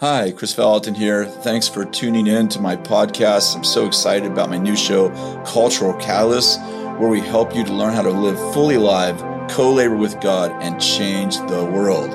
[0.00, 1.24] Hi, Kris Vallotton here.
[1.24, 3.56] Thanks for tuning in to my podcast.
[3.56, 5.10] I'm so excited about my new show,
[5.44, 6.60] Cultural Catalyst,
[7.00, 9.18] where we help you to learn how to live fully alive,
[9.50, 12.12] co labor with God, and change the world.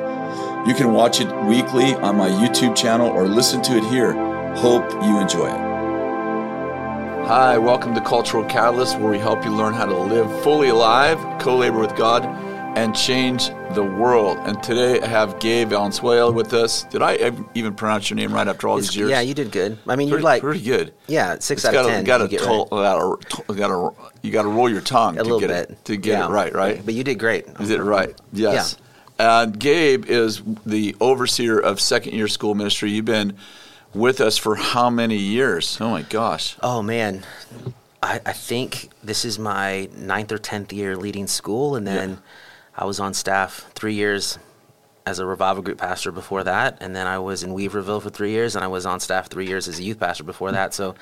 [0.66, 4.13] You can watch it weekly on my YouTube channel or listen to it here.
[4.56, 5.60] Hope you enjoy it.
[7.28, 11.20] Hi, welcome to Cultural Catalyst, where we help you learn how to live fully alive,
[11.42, 12.24] co labor with God,
[12.78, 14.37] and change the world.
[14.44, 16.84] And today I have Gabe Valenzuela with us.
[16.84, 19.09] Did I even pronounce your name right after all It's- these years?
[19.09, 19.77] Yeah, you did good.
[19.88, 20.93] I mean, pretty, you're like pretty good.
[21.07, 21.88] yeah, six It's out gotta,
[22.25, 22.39] of ten.
[22.39, 23.17] Tol- right.
[23.17, 25.98] gotta, to- you got to roll your tongue a to little get bit it to
[25.98, 26.27] get Yeah.
[26.27, 26.85] it right, right?
[26.85, 27.45] But you did great.
[27.59, 28.13] Is it right?
[28.31, 28.77] Yes.
[29.20, 32.91] And Gabe is the overseer of second year school ministry.
[32.91, 33.37] You've been
[33.93, 35.77] with us for how many years?
[35.79, 36.57] Oh my gosh.
[36.63, 37.23] Oh man,
[38.01, 42.15] I, I think this is my ninth or tenth year leading school, and then Yeah.
[42.76, 44.40] I was on staff three years
[45.05, 48.32] as a revival group pastor before that, and then I was in Weaverville for three
[48.32, 50.73] years, and I was on staff three years as a youth pastor before that.
[50.73, 50.96] So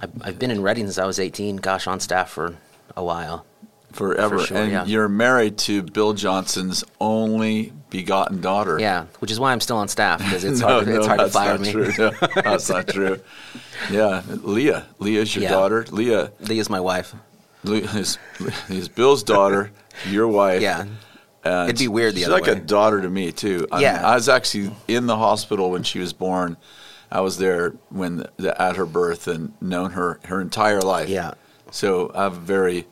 [0.00, 1.56] I've, I've been in Redding since I was 18.
[1.56, 2.56] Gosh, on staff for
[2.96, 3.46] a while.
[3.92, 4.38] Forever.
[4.38, 4.84] For sure, and yeah.
[4.84, 8.78] you're married to Bill Johnson's only begotten daughter.
[8.78, 10.86] Yeah, which is why I'm still on staff because it's no, hard.
[10.86, 11.72] no, it's hard to fire me.
[11.72, 11.90] True.
[11.98, 13.18] No, that's not true.
[13.90, 14.86] Yeah, Leah.
[15.00, 15.50] Leah's your Yeah.
[15.50, 15.84] daughter.
[15.90, 17.14] Leah, Leah's my wife.
[17.64, 18.16] Leah is,
[18.68, 19.72] is Bill's daughter,
[20.08, 20.62] your wife.
[20.62, 20.84] Yeah.
[21.44, 23.66] It'd be weird the she's other like a daughter to me too.
[23.72, 24.06] I, Yeah.
[24.06, 26.56] I was actually in the hospital when she was born.
[27.10, 31.08] I was there when the, at her birth and known her her entire life.
[31.08, 31.34] Yeah.
[31.72, 32.86] So I have very,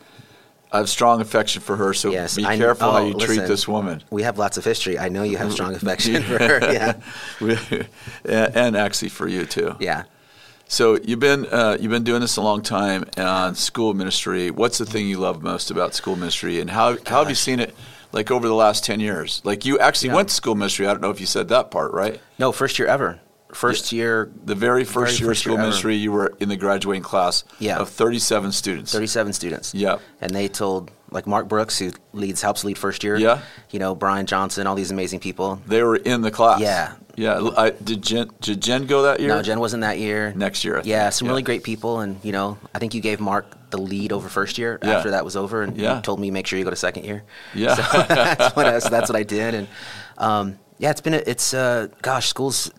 [0.72, 1.92] I have strong affection for her.
[1.94, 3.46] So Yes, be I- careful how oh, you treat listen.
[3.46, 4.02] this woman.
[4.10, 4.98] We have lots of history.
[4.98, 6.72] I know you have strong affection for her.
[6.72, 6.94] Yeah.
[7.40, 7.86] and,
[8.56, 9.76] and actually for you too.
[9.78, 10.04] Yeah.
[10.70, 14.50] So you've been uh, you've been doing this a long time on school ministry.
[14.50, 17.58] What's the thing you love most about school ministry, and how how have you seen
[17.58, 17.74] it
[18.12, 19.40] like over the last ten years?
[19.44, 20.16] Like you actually Yeah.
[20.16, 20.86] went to school ministry.
[20.86, 22.20] I don't know if you said that part right.
[22.38, 23.18] No, first year ever.
[23.54, 25.68] First year, The very first Very year of first school year ever.
[25.70, 27.78] ministry, you were in the graduating class Yeah.
[27.78, 28.92] of thirty-seven students.
[28.92, 29.72] 37 students.
[29.74, 30.02] Yep.
[30.20, 33.16] And they told, like Mark Brooks, who leads, helps lead first year.
[33.16, 33.38] Yeah.
[33.70, 35.62] You know, Brian Johnson, all these amazing people.
[35.66, 36.60] They were in the class.
[36.60, 36.92] Yeah.
[37.18, 37.50] Yeah.
[37.56, 39.28] I, did Jen did Jen go that year?
[39.28, 40.32] No, Jen wasn't that year.
[40.36, 41.32] Next year, I Yeah, some Yeah.
[41.32, 42.00] really great people.
[42.00, 44.96] And, you know, I think you gave Mark the lead over first year Yeah.
[44.96, 45.62] after that was over.
[45.62, 45.96] And Yeah.
[45.96, 47.24] you told me make sure you go to second year.
[47.54, 47.74] Yeah.
[47.74, 49.54] So that's, what I, so that's what I did.
[49.54, 49.68] And,
[50.18, 52.70] um, yeah, it's been, a, it's, uh, gosh, school's,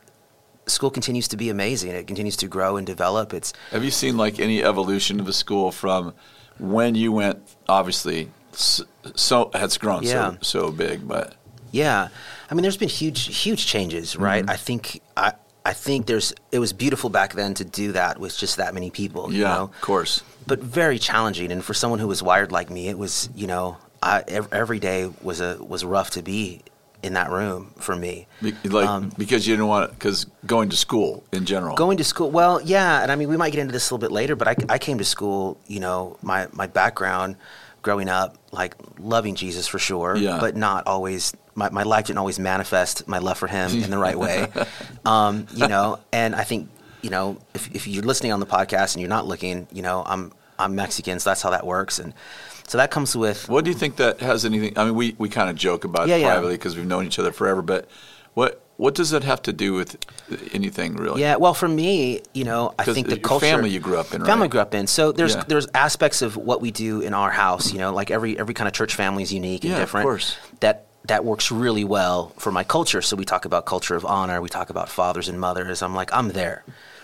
[0.68, 1.92] school continues to be amazing.
[1.92, 3.34] It continues to grow and develop.
[3.34, 6.14] It's, Have you seen like any evolution of the school from
[6.60, 7.40] when you went?
[7.68, 8.82] Obviously, s-
[9.16, 10.32] so it's grown Yeah.
[10.42, 11.36] so so big, but
[11.72, 12.10] Yeah,
[12.50, 14.42] I mean, there's been huge, huge changes, right?
[14.42, 14.50] Mm-hmm.
[14.50, 15.34] I think I,
[15.66, 16.34] I think there's.
[16.52, 19.32] It was beautiful back then to do that with just that many people.
[19.32, 19.64] You yeah, know?
[19.66, 20.24] of course.
[20.48, 21.52] but very challenging.
[21.52, 25.12] And for someone who was wired like me, it was, you know, I, every day
[25.22, 26.62] was a was rough to be
[27.02, 28.28] in that room for me.
[28.42, 31.76] Be, like Um, because you didn't want because going to school in general.
[31.76, 34.06] Going to school, well, yeah, and I mean, we might get into this a little
[34.06, 37.38] bit later, but I, I came to school, you know, my, my background
[37.82, 40.40] growing up, like loving Jesus for sure, Yeah.
[40.42, 43.98] but not always, my, my life didn't always manifest my love for him in the
[43.98, 44.48] right way.
[45.06, 46.70] Um, you know, and I think,
[47.02, 50.04] you know, if, if you're listening on the podcast and you're not looking, you know,
[50.06, 52.00] I'm, I'm Mexican, so that's how that works.
[52.00, 52.14] And
[52.68, 54.78] so that comes with, what do you think that has anything?
[54.78, 57.18] I mean, we, we kind of joke about Yeah, it privately because we've known each
[57.18, 57.62] other forever.
[57.62, 57.88] But
[58.34, 59.98] what what does that have to do with
[60.54, 61.20] anything really?
[61.22, 63.46] Yeah, well, for me, you know, I think the culture.
[63.46, 64.86] family you grew up in, Family grew up in.
[64.88, 65.44] So there's Yeah.
[65.48, 67.74] there's aspects of what we do in our house.
[67.74, 70.06] You know, like every every kind of church family is unique and Yeah, of different.
[70.06, 70.38] course.
[70.60, 73.02] That that works really well for my culture.
[73.02, 74.42] So we talk about culture of honor.
[74.42, 75.82] We talk about fathers and mothers.
[75.82, 76.64] I'm like, I'm there,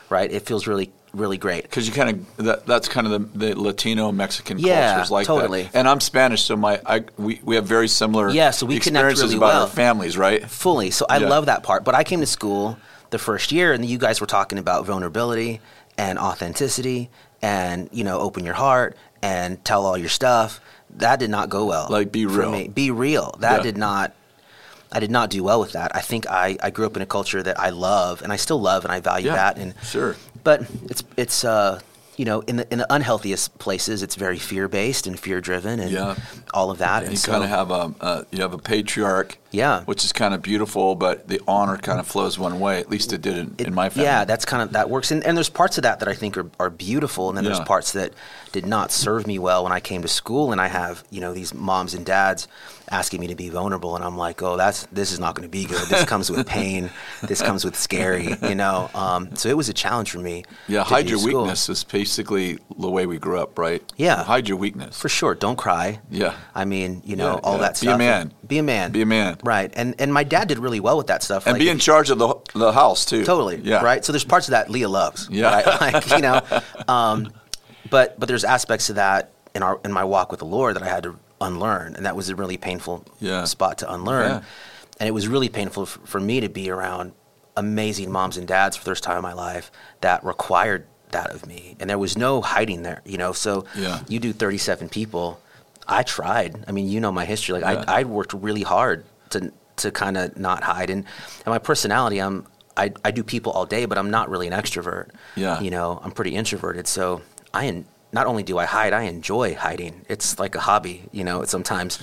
[0.09, 0.31] right?
[0.31, 1.63] It feels really really great.
[1.63, 5.25] Because you kind of that, that's kind of the, the Latino Mexican Yeah, cultures like
[5.25, 5.63] totally.
[5.63, 5.75] that.
[5.75, 8.87] And I'm Spanish, so my I, we we have very similar Yeah, so we connect
[8.87, 9.61] experiences really about well.
[9.61, 10.45] our families, right?
[10.49, 10.91] fully.
[10.91, 11.29] So I Yeah.
[11.29, 11.85] love that part.
[11.85, 12.77] But I came to school
[13.11, 15.61] the first year, and you guys were talking about vulnerability
[15.97, 17.09] and authenticity,
[17.41, 20.59] and you know, open your heart and tell all your stuff.
[20.97, 21.87] That did not go well.
[21.89, 22.51] Like, be real.
[22.51, 22.67] me.
[22.67, 23.35] Be real.
[23.39, 23.63] That Yeah.
[23.63, 24.13] did not.
[24.91, 25.93] I did not do well with that.
[25.95, 28.61] I think I, I grew up in a culture that I love, and I still
[28.61, 29.57] love, and I value Yeah, that.
[29.57, 30.15] And sure.
[30.43, 31.81] but it's it's uh
[32.15, 35.79] you know in the in the unhealthiest places, it's very fear based and fear driven,
[35.81, 36.15] and Yeah.
[36.53, 36.97] all of that.
[36.99, 39.83] And and you so, kind of have a uh, you have a patriarch, Yeah.
[39.85, 42.79] which is kind of beautiful, but the honor kind of flows one way.
[42.79, 44.05] At least it did in, in my family.
[44.05, 46.37] Yeah, that's kind of that works, and, and there's parts of that that I think
[46.37, 47.51] are, are beautiful, and then Yeah.
[47.53, 48.13] there's parts that
[48.51, 51.33] did not serve me well when I came to school, and I have you know
[51.33, 52.47] these moms and dads
[52.91, 55.51] asking me to be vulnerable, and I'm like, oh, that's this is not going to
[55.51, 55.87] be good.
[55.89, 56.89] This comes with pain.
[57.23, 58.89] This comes with scary, you know.
[58.93, 60.43] Um, so it was a challenge for me.
[60.67, 60.83] yeah.
[60.83, 61.41] Hide your school.
[61.41, 63.81] weakness is basically the way we grew up, right?
[63.97, 64.23] Yeah.
[64.23, 64.99] Hide your weakness.
[64.99, 65.33] For sure.
[65.35, 65.99] Don't cry.
[66.11, 66.35] Yeah.
[66.53, 67.61] I mean, you know, Yeah, all yeah.
[67.61, 67.87] that stuff.
[67.87, 68.33] Be a man.
[68.47, 68.91] Be a man.
[68.91, 69.37] Be a man.
[69.45, 69.71] Right.
[69.75, 71.45] And and my dad did really well with that stuff.
[71.45, 73.23] and Like, be in charge of the the house too.
[73.23, 73.57] Totally.
[73.63, 73.81] Yeah.
[73.83, 74.03] Right.
[74.03, 75.29] So there's parts of that Leah loves.
[75.31, 75.53] Yeah.
[75.53, 75.65] Right?
[75.93, 76.41] Like you know,
[76.87, 77.31] um,
[77.89, 80.83] but but there's aspects of that in our in my walk with the Lord that
[80.83, 83.43] I had to unlearn, and that was a really painful Yeah.
[83.45, 84.29] spot to unlearn.
[84.31, 84.41] Yeah.
[84.99, 87.11] And it was really painful f- for me to be around
[87.57, 89.71] amazing moms and dads for the first time in my life
[90.01, 93.01] that required that of me, and there was no hiding there.
[93.05, 93.99] You know, so Yeah.
[94.07, 95.39] you do 37 people.
[95.87, 96.65] I tried.
[96.67, 97.59] I mean, you know my history.
[97.59, 97.87] Like.
[97.87, 101.03] I, I worked really hard to to kind of not hide, and
[101.37, 102.45] and my personality, I'm
[102.77, 105.09] I, I do people all day, but I'm not really an extrovert.
[105.35, 105.59] Yeah.
[105.61, 106.87] You know, I'm pretty introverted.
[106.87, 107.21] So
[107.53, 110.05] I en- not only do I hide, I enjoy hiding.
[110.09, 111.03] It's like a hobby.
[111.13, 111.99] You know, sometimes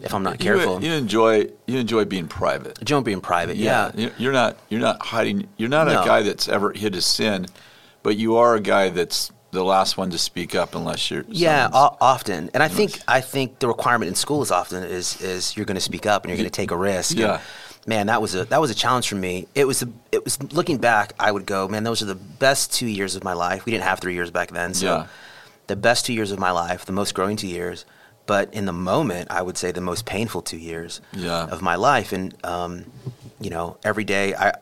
[0.00, 2.78] if I'm not careful, You, enjoy you enjoy being private.
[2.80, 3.56] Enjoy being private.
[3.56, 3.90] Yeah.
[3.94, 5.48] You- You're not you're not hiding.
[5.56, 6.02] You're not No.
[6.02, 7.46] a guy that's ever hid a sin,
[8.04, 11.24] but you are a guy that's the last one to speak up unless you're.
[11.28, 15.20] Yeah, o- often, and I think I think the requirement in school is often is
[15.22, 17.16] is you're going to speak up and you're going to take a risk.
[17.16, 17.34] Yeah.
[17.34, 17.40] And,
[17.86, 19.46] man, that was a that was a challenge for me.
[19.54, 22.72] It was a, it was looking back, I would go, man, those are the best
[22.72, 23.64] two years of my life.
[23.66, 25.06] We didn't have three years back then, so Yeah.
[25.66, 27.84] the best two years of my life, the most growing two years.
[28.24, 31.44] But in the moment, I would say the most painful two years Yeah.
[31.46, 32.12] of my life.
[32.12, 32.84] And um,
[33.40, 34.52] you know, every day, I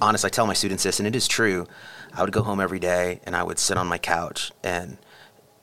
[0.00, 1.66] honestly I tell my students this, and it is true.
[2.14, 4.98] I would go home every day, and I would sit on my couch, and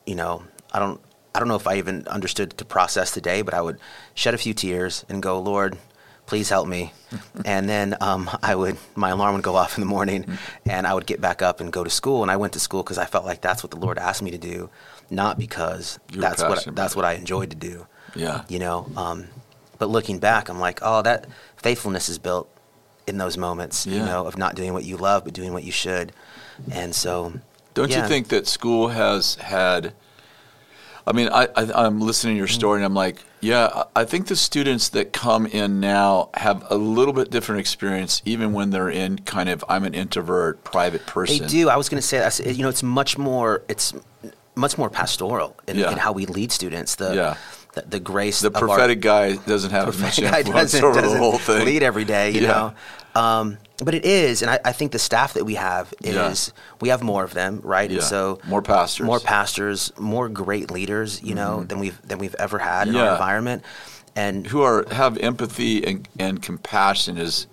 [0.06, 1.00] you know, I don't
[1.34, 3.78] I don't know if I even understood to process the day, but I would
[4.14, 5.78] shed a few tears and go, Lord,
[6.26, 6.92] please help me.
[7.44, 10.94] and then um, I would my alarm would go off in the morning, and I
[10.94, 12.22] would get back up and go to school.
[12.22, 14.30] And I went to school because I felt like that's what the Lord asked me
[14.30, 14.70] to do,
[15.10, 17.86] not because You were that's what that's what I enjoyed to do.
[18.14, 18.44] Yeah.
[18.48, 19.28] You know, um,
[19.78, 22.48] but looking back, I'm like, oh, that faithfulness is built
[23.06, 23.86] in those moments.
[23.86, 26.12] You know, of not doing what you love but doing what you should.
[26.70, 27.32] And so,
[27.74, 28.02] Don't yeah.
[28.02, 29.92] you think that school has had?
[31.06, 34.26] I mean, I, I I'm listening to your story and I'm like, yeah, I think
[34.26, 38.90] the students that come in now have a little bit different experience, even when they're
[38.90, 41.38] in kind of I'm an introvert, private person.
[41.38, 41.70] They do.
[41.70, 43.62] I was going to say, you know, it's much more.
[43.68, 43.94] It's
[44.54, 45.92] much more pastoral in, Yeah.
[45.92, 46.96] in how we lead students.
[46.96, 47.36] The Yeah.
[47.82, 48.40] The, the grace.
[48.40, 51.64] The of our- prophetic guy doesn't have much influence doesn't, over the whole thing.
[51.64, 52.30] lead every day.
[52.30, 52.48] You Yeah.
[52.48, 53.20] know.
[53.20, 56.28] Um, but it is, and I, I think the staff that we have Yeah.
[56.30, 57.88] is we have more of them, right?
[57.90, 57.96] Yeah.
[57.98, 59.06] And so More pastors.
[59.06, 63.02] more pastors, more great leaders, you know, than we've than we've ever had in Mm-hmm.
[63.02, 63.08] Yeah.
[63.08, 63.64] our environment.
[64.16, 67.46] And who are have empathy and, and compassion is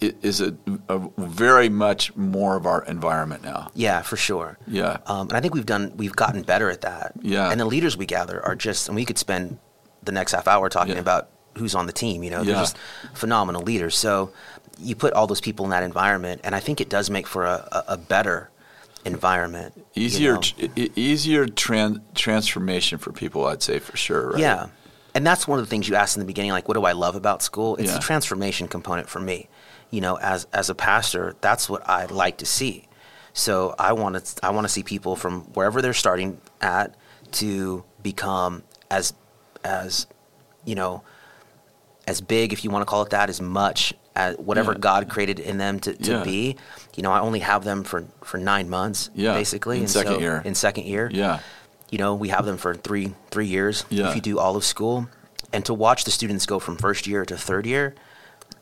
[0.00, 0.56] is a,
[0.88, 3.70] a very much more of our environment now.
[3.74, 4.58] Yeah, for sure.
[4.66, 4.98] Yeah.
[5.06, 7.12] Um, and I think we've done we've gotten better at that.
[7.20, 7.50] Yeah.
[7.50, 9.58] And the leaders we gather are just, and we could spend
[10.02, 11.00] the next half hour talking Yeah.
[11.00, 11.28] about
[11.58, 12.22] who's on the team.
[12.24, 12.76] You know, they're just
[13.14, 13.94] phenomenal leaders.
[13.96, 14.30] So
[14.78, 17.44] you put all those people in that environment, and I think it does make for
[17.44, 18.50] a, a, better
[19.04, 19.74] environment.
[19.94, 20.40] you Easier, know?
[20.40, 24.30] tr- e- easier tran- transformation for people, I'd say for sure.
[24.30, 24.40] Right?
[24.40, 24.66] Yeah.
[25.14, 26.92] And that's one of the things you asked in the beginning, like, what do I
[26.92, 27.76] love about school?
[27.76, 27.94] It's Yeah.
[27.98, 29.48] the transformation component for me.
[29.94, 32.88] You know, as as a pastor, that's what I'd like to see.
[33.32, 36.96] So I want to I want to see people from wherever they're starting at
[37.32, 39.12] to become as
[39.62, 40.08] as
[40.64, 41.02] you know
[42.08, 44.78] as big, if you want to call it that, as much as whatever Yeah.
[44.78, 46.24] God created in them to, to Yeah.
[46.24, 46.56] be.
[46.96, 50.14] You know, I only have them for for nine months, Yeah, basically, in and second
[50.14, 50.42] so- year.
[50.44, 51.38] In second year, Yeah.
[51.90, 54.08] you know, we have them for three three years Yeah.
[54.08, 55.06] if you do all of school.
[55.52, 57.94] And to watch the students go from first year to third year,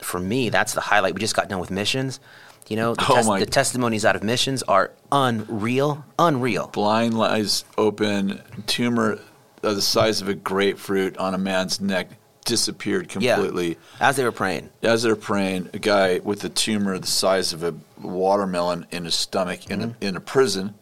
[0.04, 1.14] for me, that's the highlight.
[1.14, 2.20] We just got done with missions.
[2.68, 6.68] You know, the, Oh tes- the testimonies out of missions are unreal, unreal.
[6.68, 9.18] Blind eyes open, tumor
[9.64, 12.08] uh, the size of a grapefruit on a man's neck
[12.44, 13.70] disappeared completely.
[13.70, 13.74] Yeah,
[14.08, 14.68] as they were praying.
[14.82, 19.04] As they were praying, a guy with a tumor the size of a watermelon in
[19.04, 20.04] his stomach in, Mm-hmm.
[20.04, 20.74] a, in a prison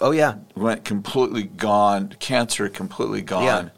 [0.00, 3.44] Oh yeah, went completely gone, cancer completely gone.
[3.44, 3.68] yeah.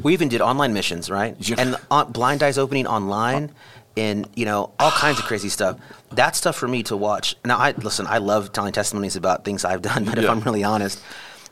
[0.00, 1.34] We even did online missions, right?
[1.40, 1.56] Yeah.
[1.58, 3.50] And on, blind eyes opening online,
[3.96, 5.78] and you know all kinds of crazy stuff.
[6.10, 7.34] That's stuff for me to watch.
[7.44, 8.06] Now, I listen.
[8.06, 11.02] I love telling testimonies about things I've done, but if I'm really honest,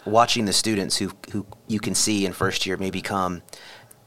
[0.04, 3.42] watching the students who who you can see in first year may become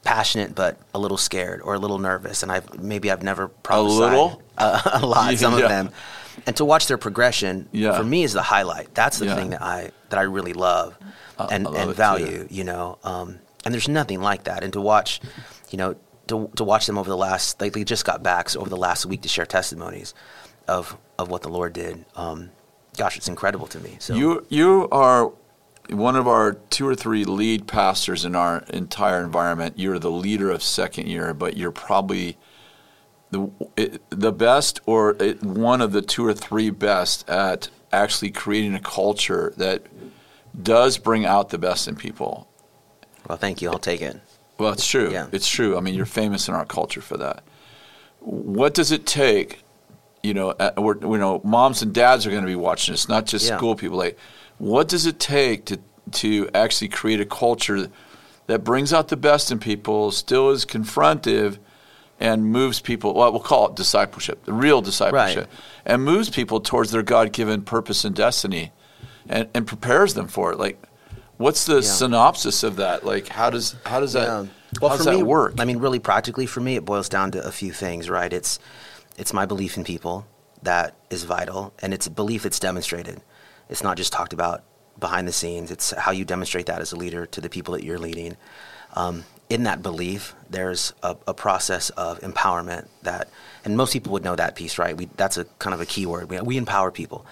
[0.04, 4.12] passionate but a little scared or a little nervous, and I've maybe I've never prophesied
[4.12, 4.42] little?
[4.56, 5.34] uh, a lot.
[5.38, 5.64] Some Yeah.
[5.64, 5.90] of them,
[6.46, 7.96] and to watch their progression Yeah.
[7.96, 8.94] for me is the highlight.
[8.94, 9.34] That's the Yeah.
[9.34, 10.96] thing that I that I really love
[11.50, 11.96] and love and it too.
[11.96, 12.46] value.
[12.50, 14.62] You know, um, and there's nothing like that.
[14.64, 15.20] And to watch,
[15.70, 15.94] you know,
[16.28, 18.76] to to watch them over the last like they just got back so over the
[18.76, 20.14] last week to share testimonies
[20.66, 22.04] of of what the Lord did.
[22.14, 22.50] Um,
[22.96, 23.96] gosh, it's incredible to me.
[23.98, 25.32] So You you are
[25.90, 29.78] one of our two or three lead pastors in our entire environment.
[29.78, 32.36] You're the leader of second year, but you're probably
[33.30, 38.30] the it, the best or it, one of the two or three best at actually
[38.30, 39.82] creating a culture that
[40.62, 42.48] does bring out the best in people.
[43.28, 43.70] Well, thank you.
[43.70, 44.20] I'll take it.
[44.58, 45.10] Well, it's true.
[45.10, 45.28] Yeah.
[45.32, 45.76] It's true.
[45.76, 47.42] I mean, you're famous in our culture for that.
[48.20, 49.62] What does it take?
[50.22, 53.08] You know, uh, we're, you know, moms and dads are going to be watching this,
[53.08, 53.56] not just Yeah.
[53.56, 53.96] school people.
[53.96, 54.18] Like,
[54.58, 55.78] what does it take to
[56.10, 57.88] to actually create a culture
[58.46, 61.58] that brings out the best in people, still is confrontive,
[62.18, 63.14] and moves people?
[63.14, 65.48] Well, we'll call it discipleship, the real discipleship,
[65.86, 68.72] and moves people towards their God given purpose and destiny,
[69.28, 70.58] and, and prepares them for it.
[70.58, 70.82] Like,
[71.38, 71.80] what's the Yeah.
[71.80, 73.04] synopsis of that?
[73.04, 74.44] Like, how does how does that Yeah.
[74.88, 75.54] how does that me, work?
[75.58, 78.32] I mean, really practically for me, it boils down to a few things, right?
[78.32, 78.58] It's
[79.16, 80.26] it's my belief in people
[80.62, 83.20] that is vital, and it's a belief that's demonstrated.
[83.68, 84.62] It's not just talked about
[84.98, 85.70] behind the scenes.
[85.70, 88.36] It's how you demonstrate that as a leader to the people that you're leading.
[88.94, 93.28] Um, in that belief, there's a, a process of empowerment that,
[93.64, 94.96] and most people would know that piece, right?
[94.96, 96.30] We, that's a kind of a key word.
[96.30, 97.24] We, we empower people.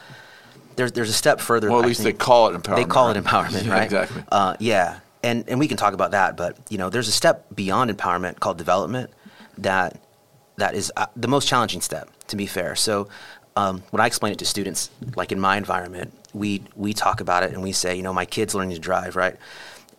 [0.76, 1.70] There's there's a step further.
[1.70, 2.76] Well, at I least think- they call it empowerment.
[2.76, 3.84] they call it empowerment, Yeah, right?
[3.84, 4.22] Exactly.
[4.30, 7.46] Uh, yeah, and and we can talk about that, but you know, there's a step
[7.54, 9.10] beyond empowerment called development
[9.58, 10.00] that
[10.56, 12.10] that is uh, the most challenging step.
[12.28, 13.08] To be fair, so
[13.56, 17.42] um, when I explain it to students, like in my environment, we we talk about
[17.44, 19.36] it and we say, you know, my kids learning to drive, right?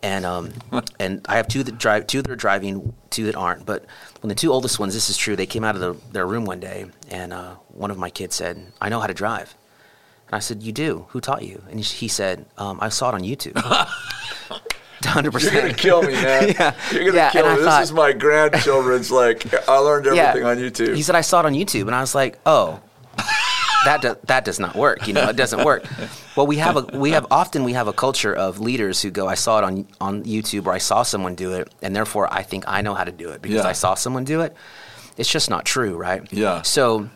[0.02, 0.52] And um,
[1.00, 3.66] and I have two that drive, two that are driving, two that aren't.
[3.66, 3.84] But
[4.20, 6.44] when the two oldest ones, this is true, they came out of the, their room
[6.44, 9.54] one day, and uh, one of my kids said, "I know how to drive."
[10.28, 11.06] And I said, "You do?
[11.10, 13.56] Who taught you?" And he said, um, "I saw it on YouTube."
[15.04, 16.48] Hundred You're gonna kill me, man.
[16.58, 16.74] Yeah.
[16.92, 17.54] You're gonna Yeah, kill and me.
[17.54, 19.10] I This thought- is my grandchildren's.
[19.10, 20.94] like I learned everything on YouTube.
[20.96, 22.80] He said, "I saw it on YouTube," and I was like, "Oh."
[23.84, 25.06] that do, that does not work.
[25.06, 25.84] You know, it doesn't work.
[26.36, 29.28] Well, we have a we have often we have a culture of leaders who go,
[29.28, 32.42] "I saw it on on YouTube," or "I saw someone do it," and therefore I
[32.42, 33.68] think I know how to do it because Yeah.
[33.68, 34.54] I saw someone do it.
[35.16, 36.22] It's just not true, right?
[36.32, 36.62] Yeah.
[36.62, 37.08] So,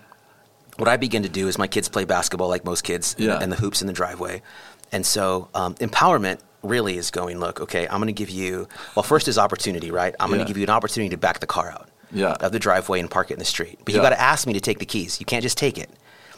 [0.76, 3.38] what I begin to do is my kids play basketball like most kids, Yeah.
[3.41, 4.43] and the hoops in the driveway,
[4.91, 7.38] and so um, empowerment really is going.
[7.41, 8.69] Look, okay, I'm going to give you.
[8.95, 10.14] Well, first is opportunity, right?
[10.21, 10.45] I'm going Yeah.
[10.45, 12.33] to give you an opportunity to back the car out Yeah.
[12.41, 13.81] of the driveway and park it in the street.
[13.85, 15.19] But you got to ask me to take the keys.
[15.19, 15.91] You can't just take it.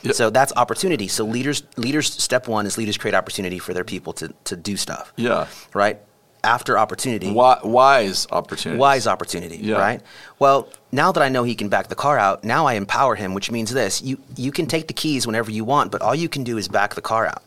[0.02, 0.12] Yeah.
[0.12, 1.08] So that's opportunity.
[1.08, 4.76] So leaders, leaders, step one is leaders create opportunity for their people to, to do
[4.76, 5.12] stuff.
[5.16, 5.46] Yeah.
[5.74, 5.98] Right.
[6.44, 8.78] After opportunity, Wi- wise opportunity.
[8.78, 9.56] wise opportunity.
[9.56, 9.76] Yeah.
[9.78, 10.00] Right.
[10.38, 13.34] Well, now that I know he can back the car out, now I empower him,
[13.34, 16.28] which means this: you you can take the keys whenever you want, but all you
[16.28, 17.42] can do is back the car out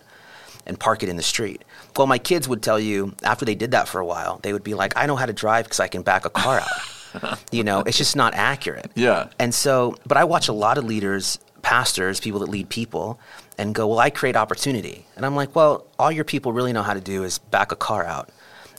[0.66, 1.64] and park it in the street.
[1.96, 4.64] Well, my kids would tell you after they did that for a while, they would
[4.64, 7.64] be like, "I know how to drive because I can back a car out." you
[7.64, 8.92] know, it's just not accurate.
[8.96, 9.30] Yeah.
[9.40, 13.20] And so, but I watch a lot of leaders, pastors, people that lead people,
[13.58, 15.06] and go, Well, I create opportunity.
[15.16, 17.76] And I'm like, Well, all your people really know how to do is back a
[17.76, 18.30] car out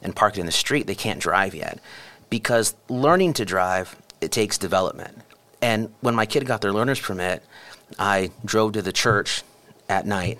[0.02, 0.86] and park it in the street.
[0.86, 1.78] They can't drive yet.
[2.30, 5.16] Because learning to drive, it takes development.
[5.62, 7.42] And when my kid got their learner's permit,
[7.98, 9.42] I drove to the church
[9.88, 10.38] at night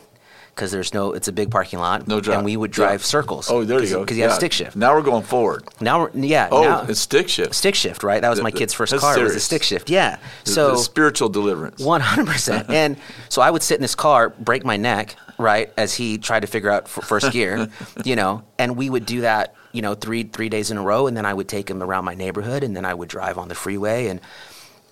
[0.54, 2.06] because there's no, it's a big parking lot.
[2.08, 2.38] No drive.
[2.38, 2.86] And we would Yeah.
[2.86, 3.48] drive circles.
[3.50, 4.00] Oh, there you go.
[4.00, 4.76] Because you have stick shift.
[4.76, 5.64] Now we're going forward.
[5.80, 6.48] Now, we're, yeah.
[6.50, 7.54] Oh, now, it's stick shift.
[7.54, 8.20] stick shift, right?
[8.20, 9.18] That was my kid's first that's car.
[9.18, 9.88] It was a stick shift.
[9.88, 10.18] Yeah.
[10.44, 11.80] So the spiritual deliverance.
[11.82, 12.68] one hundred percent.
[12.70, 12.96] And
[13.28, 16.47] so I would sit in this car, break my neck, right, as he tried to
[16.47, 17.68] figure out first gear,
[18.04, 21.07] you know, and we would do that, you know, three three days in a row,
[21.07, 23.49] and then I would take him around my neighborhood, and then I would drive on
[23.49, 24.21] the freeway, and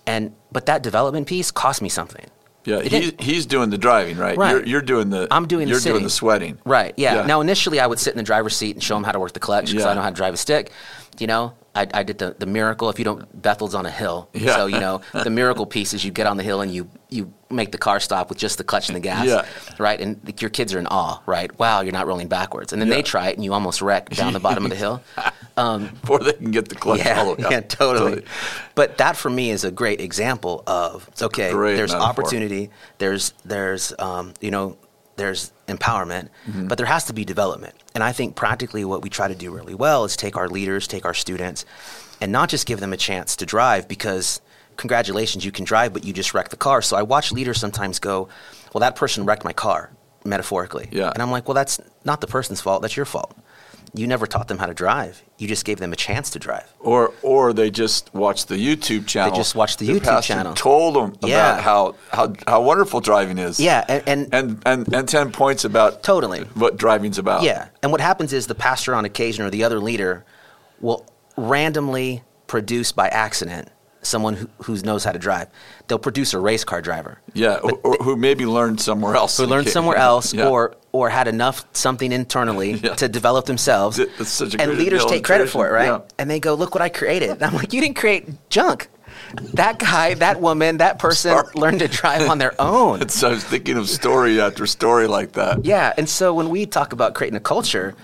[0.05, 2.25] and but that development piece cost me something.
[2.63, 4.37] Yeah, he, he's doing the driving, right?
[4.37, 4.51] Right.
[4.51, 5.25] You're, you're doing the.
[5.31, 6.57] I'm doing the You're doing the sweating.
[6.65, 6.93] Right.
[6.97, 7.15] Yeah.
[7.15, 7.25] Yeah.
[7.25, 9.31] Now, initially, I would sit in the driver's seat and show him how to work
[9.31, 9.91] the clutch because Yeah.
[9.91, 10.71] I know how to drive a stick.
[11.17, 12.89] You know, I, I did the, the miracle.
[12.89, 14.29] If you don't, Bethel's on a hill.
[14.33, 14.55] Yeah.
[14.55, 17.33] So you know, the miracle piece is you get on the hill and you you
[17.49, 19.25] make the car stop with just the clutch and the gas.
[19.25, 19.45] Yeah.
[19.79, 19.99] Right.
[20.01, 21.21] And like, your kids are in awe.
[21.25, 21.57] Right.
[21.57, 22.73] Wow, you're not rolling backwards.
[22.73, 22.95] And then Yeah.
[22.95, 25.01] they try it and you almost wreck down the bottom of the hill.
[25.55, 28.23] Before they can get the clutch Yeah, all the way yeah, totally.
[28.75, 31.51] But that for me is a great example of okay.
[31.51, 32.09] Great there's metaphor.
[32.09, 32.69] opportunity.
[32.97, 34.77] There's there's um, you know
[35.17, 36.67] there's empowerment, Mm-hmm.
[36.67, 37.75] but there has to be development.
[37.93, 40.87] And I think practically what we try to do really well is take our leaders,
[40.87, 41.65] take our students,
[42.21, 44.39] and not just give them a chance to drive because
[44.77, 46.81] congratulations you can drive, but you just wrecked the car.
[46.81, 48.29] So I watch leaders sometimes go,
[48.73, 49.91] well that person wrecked my car,
[50.23, 50.87] metaphorically.
[50.91, 51.09] Yeah.
[51.11, 52.81] And I'm like, well that's not the person's fault.
[52.81, 53.35] That's your fault.
[53.97, 55.23] You never taught them how to drive.
[55.37, 56.71] You just gave them a chance to drive.
[56.79, 59.31] Or or they just watched the YouTube channel.
[59.31, 60.53] They just watched the YouTube channel.
[60.53, 61.35] Told them Yeah.
[61.57, 63.59] about how, how how wonderful driving is.
[63.59, 66.41] Yeah, and, and, And and and ten points about Totally.
[66.53, 67.41] what driving's about.
[67.43, 70.25] yeah, and what happens is the pastor on occasion or the other leader
[70.79, 73.69] will randomly produce by accident
[74.01, 75.47] someone who, who knows how to drive.
[75.87, 79.37] They'll produce a race car driver Yeah, or, or who maybe learned somewhere else.
[79.37, 80.47] who learned somewhere else Yeah.
[80.47, 82.95] or or had enough something internally Yeah.
[82.95, 83.97] to develop themselves.
[83.97, 85.85] That's such a and leaders take credit for it, right?
[85.87, 85.99] Yeah.
[86.19, 88.89] And they go, "Look what I created." And I'm like, "You didn't create junk.
[89.53, 91.47] that guy, that woman, that person Sorry.
[91.55, 93.09] learned to drive on their own.
[93.17, 95.65] So I was thinking of story after story like that.
[95.65, 97.95] Yeah, and so when we talk about creating a culture,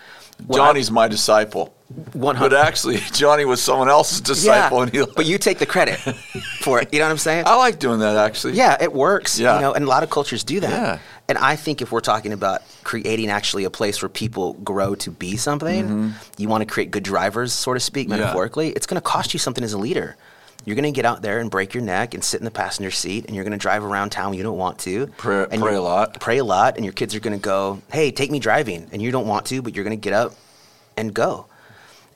[0.47, 1.73] what I- Johnny's my disciple.
[2.13, 4.81] One But actually, Johnny was someone else's disciple.
[4.81, 5.97] and he, but you take the credit
[6.61, 6.91] for it.
[6.91, 7.43] You know what I'm saying?
[7.45, 8.53] I like doing that actually.
[8.53, 9.37] Yeah, it works.
[9.39, 9.55] Yeah.
[9.55, 10.71] You know, and a lot of cultures do that.
[10.71, 10.99] Yeah.
[11.33, 15.09] And I think if we're talking about creating actually a place where people grow to
[15.09, 18.19] be something, you want to create good drivers, so to speak, Mm-hmm.
[18.19, 18.25] Yeah.
[18.25, 20.15] metaphorically, it's going to cost you something as a leader.
[20.63, 22.91] You're going to get out there and break your neck and sit in the passenger
[22.91, 25.07] seat, and you're going to drive around town when you don't want to.
[25.17, 26.19] Pray- and pray a lot.
[26.19, 29.01] Pray a lot, and your kids are going to go, "Hey, take me driving," and
[29.01, 30.33] you don't want to, but you're going to get up
[30.95, 31.47] and go.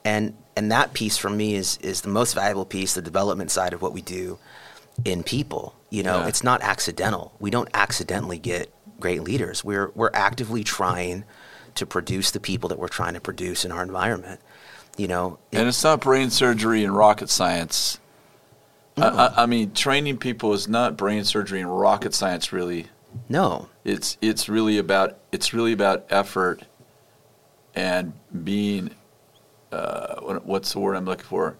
[0.06, 3.74] And and that piece for me is is the most valuable piece, the development side
[3.74, 4.38] of what we do
[5.04, 5.74] in people.
[5.90, 6.28] You know, Yeah.
[6.28, 7.34] it's not accidental.
[7.40, 9.64] We don't accidentally get great leaders.
[9.64, 11.24] We're we're actively trying
[11.76, 14.42] to produce the people that we're trying to produce in our environment.
[14.98, 18.00] You know, And it's not brain surgery and rocket science.
[18.98, 22.52] I, I, I mean, training people is not brain surgery and rocket science.
[22.52, 22.88] Really,
[23.30, 26.64] no, it's it's really about it's really about effort
[27.76, 28.14] and
[28.44, 28.92] being.
[29.72, 31.58] Uh, what's the word I'm looking for?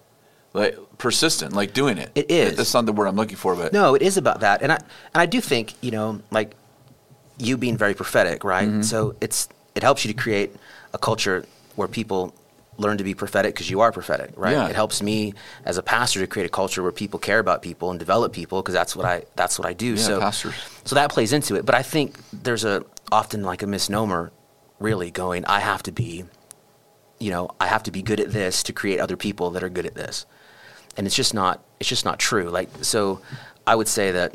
[0.54, 2.10] Like persistent, like doing it.
[2.16, 2.56] It is.
[2.56, 4.64] That's not the word I'm looking for, but no, it is about that.
[4.64, 6.56] And I and I do think you know, like
[7.38, 8.68] you being very prophetic, right?
[8.68, 8.82] Mm-hmm.
[8.82, 10.56] So it's it helps you to create
[10.94, 12.34] a culture where people
[12.78, 14.54] learn to be prophetic because you are prophetic, right?
[14.54, 14.68] Yeah.
[14.68, 15.34] It helps me
[15.66, 18.62] as a pastor to create a culture where people care about people and develop people
[18.62, 19.92] because that's what I that's what I do.
[19.92, 20.56] Yeah, so pastors.
[20.86, 21.66] so that plays into it.
[21.66, 24.32] But I think there's a often like a misnomer,
[24.80, 25.46] really going.
[25.46, 26.26] I have to be,
[27.20, 29.70] you know, I have to be good at this to create other people that are
[29.70, 30.26] good at this,
[30.96, 32.50] and it's just not it's just not true.
[32.50, 33.22] Like so,
[33.66, 34.34] I would say that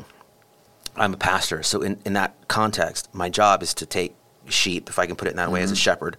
[0.95, 1.63] I'm a pastor.
[1.63, 4.15] So in, in that context, my job is to take
[4.47, 5.79] sheep, if I can put it in that way, as a mm-hmm.
[5.79, 6.17] shepherd,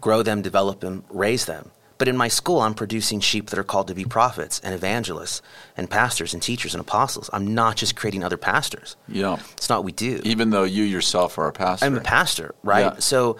[0.00, 1.70] grow them, develop them, raise them.
[1.98, 5.40] But in my school, I'm producing sheep that are called to be prophets and evangelists
[5.76, 7.30] and pastors and teachers and apostles.
[7.32, 8.96] I'm not just creating other pastors.
[9.06, 9.36] yeah.
[9.52, 10.20] It's not what we do.
[10.24, 12.86] Even though you yourself are a pastor, I'm a pastor, right?
[12.86, 12.98] Yeah.
[12.98, 13.36] So,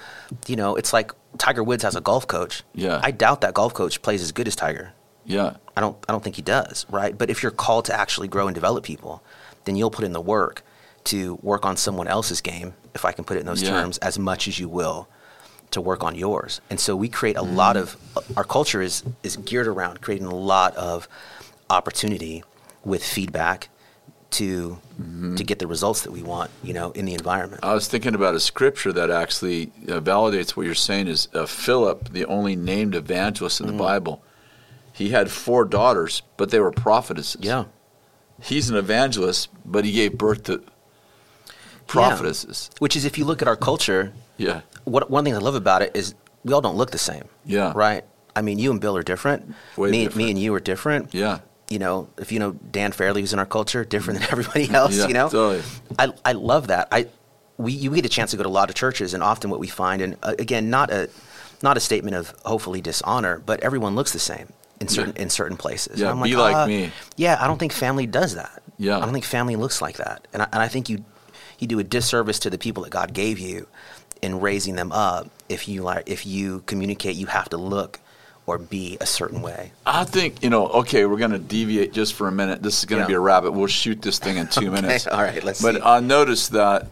[0.46, 2.62] you know, it's like Tiger Woods has a golf coach.
[2.72, 3.00] Yeah.
[3.02, 4.92] I doubt that golf coach plays as good as Tiger.
[5.24, 7.16] Yeah, I don't I don't think he does, right?
[7.16, 9.22] But if you're called to actually grow and develop people,
[9.64, 10.62] then you'll put in the work
[11.04, 13.70] to work on someone else's game, if I can put it in those Yeah.
[13.70, 15.08] terms, as much as you will
[15.72, 16.60] to work on yours.
[16.70, 17.96] And so we create a lot of
[18.36, 21.08] our culture is is geared around creating a lot of
[21.70, 22.44] opportunity
[22.84, 23.68] with feedback
[24.32, 24.78] to
[25.36, 27.64] to get the results that we want, you know, in the environment.
[27.64, 31.08] I was thinking about a scripture that actually uh, validates what you're saying.
[31.08, 33.78] Is uh, Philip, the only named evangelist in the Mm.
[33.78, 34.22] Bible?
[34.92, 37.42] He had four daughters, but they were prophetesses.
[37.42, 37.64] yeah.
[38.40, 40.62] He's an evangelist, but he gave birth to
[41.86, 42.70] prophetesses.
[42.78, 45.82] Which is if you look at our culture, Yeah, what one thing I love about
[45.82, 46.14] it is
[46.44, 47.24] we all don't look the same.
[47.44, 47.72] Yeah.
[47.74, 48.04] Right.
[48.34, 49.54] I mean, you and Bill are different.
[49.76, 50.16] Way me, different.
[50.16, 51.12] me and you are different.
[51.14, 54.70] yeah, You know, if you know Dann Farrelly, who's in our culture, different than everybody
[54.70, 54.96] else.
[54.96, 55.62] Yeah, you know, totally.
[55.98, 56.88] I I love that.
[56.90, 57.08] I
[57.58, 59.60] we you get a chance to go to a lot of churches, and often what
[59.60, 61.10] we find, and uh, again, not a
[61.62, 64.48] not a statement of hopefully dishonor, but everyone looks the same
[64.82, 66.00] in certain in certain places.
[66.00, 68.62] Yeah, And I'm be like "Ah, me." Yeah, I don't think family does that.
[68.78, 68.98] Yeah.
[68.98, 71.04] I don't think family looks like that, and I, and I think you
[71.58, 73.66] you do a disservice to the people that God gave you
[74.20, 77.98] in raising them up if you like if you communicate you have to look
[78.46, 79.70] or be a certain way.
[79.86, 80.66] I think you know.
[80.68, 82.60] Okay, we're going to deviate just for a minute.
[82.62, 83.08] This is going to Yeah.
[83.08, 83.52] be a rabbit.
[83.52, 85.06] We'll shoot this thing in two minutes.
[85.06, 85.80] all right, let's But see.
[85.82, 86.88] I noticed that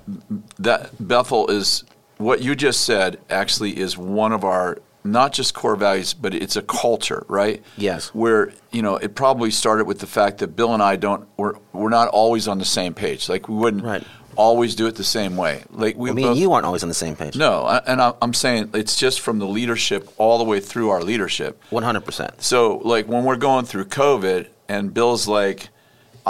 [0.60, 1.82] that Bethel is
[2.18, 3.18] what you just said.
[3.30, 7.62] Actually, is one of our not just core values, but it's a culture, right?
[7.76, 8.08] Yes.
[8.08, 11.54] Where you know it probably started with the fact that Bill and I don't we're
[11.72, 13.28] we're not always on the same page.
[13.28, 14.04] Like we wouldn't Right.
[14.36, 15.64] always do it the same way.
[15.70, 17.36] Like we Well, me both, and you aren't always on the same page.
[17.36, 20.90] No, I- and I- I'm saying it's just from the leadership all the way through
[20.90, 21.60] our leadership.
[21.70, 22.42] One hundred percent.
[22.42, 25.68] So, like when we're going through COVID, and Bill's like,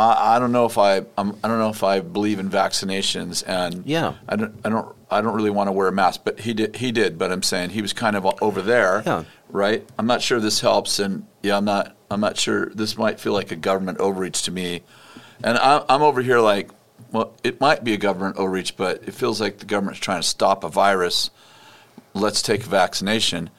[0.01, 3.45] I, I don't know if I, I'm, I don't know if I believe in vaccinations,
[3.47, 4.15] and Yeah.
[4.29, 6.77] I don't, I don't, I don't really want to wear a mask, but he did,
[6.77, 7.19] he did.
[7.19, 9.25] But I'm saying he was kind of over there, Yeah.
[9.51, 9.87] right?
[9.99, 12.67] I'm not sure this helps, and yeah, I'm not, I'm not sure.
[12.71, 14.83] This might feel like a government overreach to me,
[15.45, 16.71] and I, I'm over here like,
[17.13, 20.27] well, it might be a government overreach, but it feels like the government's trying to
[20.27, 21.31] stop a virus
[22.15, 23.51] let's take a vaccination.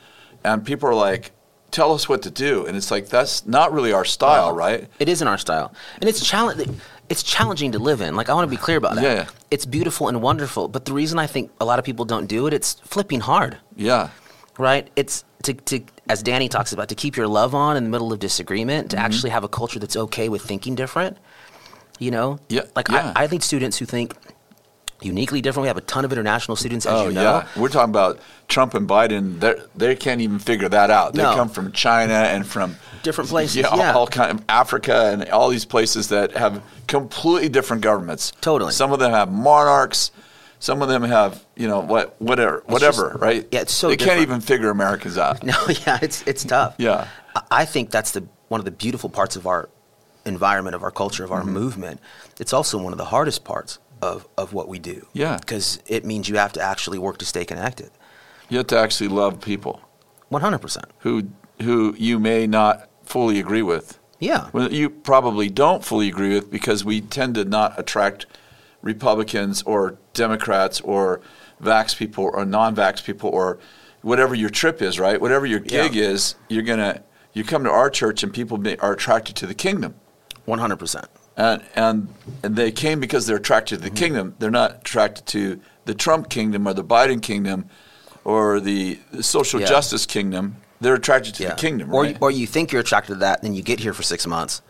[0.43, 1.31] And people are like,
[1.71, 2.65] tell us what to do.
[2.65, 4.87] And it's like, that's not really our style, right?
[4.99, 6.69] It isn't our style, and it's challenge.
[7.09, 8.15] It's challenging to live in.
[8.15, 9.03] Like I want to be clear about that.
[9.03, 9.25] Yeah.
[9.49, 12.47] It's beautiful and wonderful, but the reason I think a lot of people don't do
[12.47, 14.11] it, it's flipping hard, Yeah.
[14.57, 14.89] right?
[14.95, 18.13] It's to, to as Danny talks about, to keep your love on in the middle
[18.13, 18.97] of disagreement, Mm-hmm.
[18.97, 21.17] to actually have a culture that's okay with thinking different.
[21.99, 23.11] You know, Yeah, Like yeah.
[23.15, 24.15] I, I lead students who think
[25.01, 25.63] uniquely different.
[25.63, 27.21] We have a ton of international students, as Oh you know.
[27.23, 29.39] yeah, we're talking about Trump and Biden.
[29.39, 31.13] They they can't even figure that out.
[31.13, 31.35] They No.
[31.35, 33.93] come from China and from Different places, Yeah, all- yeah.
[33.93, 38.31] all kind of Africa and all these places that have completely different governments.
[38.41, 38.71] Totally.
[38.73, 40.11] Some of them have monarchs.
[40.59, 43.47] Some of them have you know what whatever whatever just- right.
[43.51, 45.43] yeah, it's so they can't even figure Americans out.
[45.51, 45.55] No,
[45.87, 46.75] yeah, it's it's tough.
[46.77, 47.07] Yeah.
[47.35, 49.67] I- I think that's the one of the beautiful parts of our
[50.25, 51.53] environment, of our culture, of our Mm-hmm.
[51.53, 51.99] movement.
[52.39, 55.07] It's also one of the hardest parts of, of what we do.
[55.13, 55.37] Yeah.
[55.37, 57.91] Because it means you have to actually work to stay connected.
[58.49, 59.81] You have to actually love people
[60.29, 60.85] One hundred percent.
[60.99, 61.29] who
[61.61, 63.99] who you may not fully agree with.
[64.19, 64.49] Yeah.
[64.53, 68.25] Well, you probably don't fully agree with because we tend to not attract
[68.81, 71.21] Republicans or Democrats or
[71.61, 73.59] vax people or non-vax people or
[74.01, 75.21] whatever your trip is, right?
[75.21, 76.03] Whatever your gig Yeah.
[76.09, 79.95] is, you're gonna you come to our church and people are attracted to the kingdom,
[80.45, 81.07] One hundred percent.
[81.41, 82.07] And
[82.43, 83.87] and they came because they're attracted Mm-hmm.
[83.87, 84.35] to the kingdom.
[84.39, 87.65] They're not attracted to the Trump kingdom or the Biden kingdom
[88.23, 89.67] or the, the social Yeah.
[89.67, 90.57] justice kingdom.
[90.79, 91.49] They're attracted to Yeah.
[91.49, 92.17] the kingdom, Or right?
[92.21, 94.61] or you think you're attracted to that, then you get here for six months,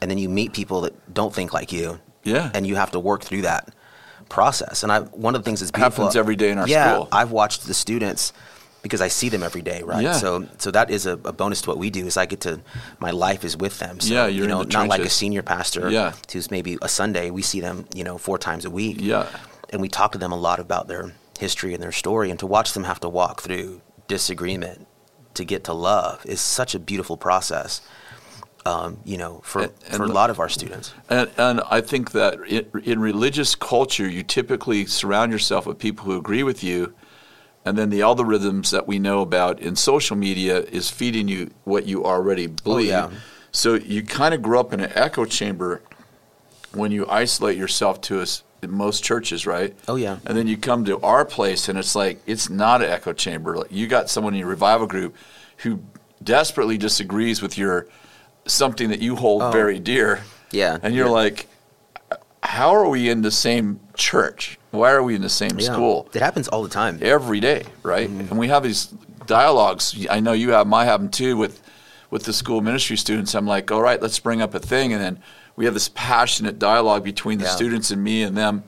[0.00, 1.98] and then you meet people that don't think like you.
[2.24, 2.50] Yeah.
[2.54, 3.68] And you have to work through that
[4.28, 4.82] process.
[4.82, 7.08] And I one of the things that's beautiful, Happens every day in our yeah, school.
[7.12, 8.32] I've watched the students
[8.86, 10.02] because I see them every day, right?
[10.02, 10.12] Yeah.
[10.12, 12.60] So so that is a, a bonus to what we do is I get to
[13.00, 14.00] my life is with them.
[14.00, 16.12] So, Yeah, you're you know, not like a senior pastor Yeah.
[16.32, 17.30] who's maybe a Sunday.
[17.30, 18.98] We see them, you know, four times a week.
[19.00, 19.26] Yeah.
[19.70, 22.46] And we talk to them a lot about their history and their story and to
[22.46, 24.86] watch them have to walk through disagreement
[25.34, 27.80] to get to love is such a beautiful process.
[28.64, 30.92] Um, you know, for, and for a lot of our students.
[31.08, 36.04] And, and I think that in, in religious culture, you typically surround yourself with people
[36.04, 36.92] who agree with you,
[37.66, 41.84] and then the algorithms that we know about in social media is feeding you what
[41.84, 42.88] you already oh, believe.
[42.88, 43.10] yeah.
[43.50, 45.82] So you kind of grow up in an echo chamber
[46.72, 49.74] when you isolate yourself to us in most churches, right?
[49.88, 50.18] Oh, yeah.
[50.24, 53.56] And then you come to our place, and it's like it's not an echo chamber.
[53.56, 55.16] Like you got someone in your revival group
[55.58, 55.80] who
[56.22, 57.88] desperately disagrees with your
[58.46, 59.50] something that you hold oh.
[59.50, 60.20] very dear.
[60.20, 60.24] Oh.
[60.52, 60.78] Yeah.
[60.82, 61.12] And you're Yeah.
[61.12, 61.48] like,
[62.42, 64.58] how are we in the same church?
[64.70, 65.72] Why are we in the same Yeah.
[65.72, 66.08] school?
[66.14, 66.98] It happens all the time.
[67.02, 68.08] Every day, right?
[68.08, 68.20] Mm-hmm.
[68.30, 68.86] And we have these
[69.26, 70.06] dialogues.
[70.10, 71.60] I know you have them, I have them too with
[72.08, 73.34] with the school ministry students.
[73.34, 75.18] I'm like, all right, let's bring up a thing, and then
[75.56, 77.50] we have this passionate dialogue between the Yeah.
[77.50, 78.62] students and me and them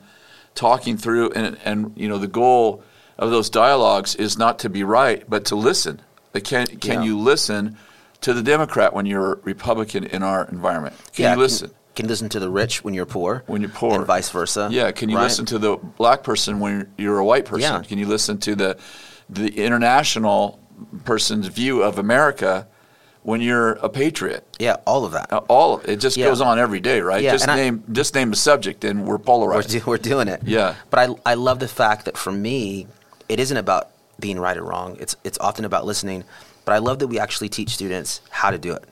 [0.55, 2.83] talking through and and you know the goal
[3.17, 6.01] of those dialogues is not to be right but to listen
[6.43, 7.03] can can Yeah.
[7.03, 7.77] you listen
[8.21, 11.77] to the democrat when you're a republican in our environment can Yeah, you listen Can,
[11.99, 13.43] you listen to the rich when you're poor.
[13.47, 13.95] When you're poor.
[13.95, 14.69] And vice versa.
[14.71, 15.23] yeah can you right?
[15.23, 17.87] listen to the black person when you're a white person Yeah.
[17.87, 18.77] can you listen to the
[19.29, 20.59] the international
[21.05, 22.67] person's view of america
[23.23, 25.31] when you're a patriot Yeah, all of that.
[25.31, 26.27] Uh, all of it just Yeah.
[26.27, 29.01] goes on every day right Yeah, just and I- name just name the subject and
[29.05, 30.41] we're We're, polarized do, we're doing it.
[30.45, 30.75] Yeah.
[30.89, 32.87] But I, I love the fact that for me,
[33.27, 34.97] it isn't about being right or wrong.
[34.99, 36.23] It's, it's often about listening.
[36.65, 38.83] But I love that we actually teach students how to do it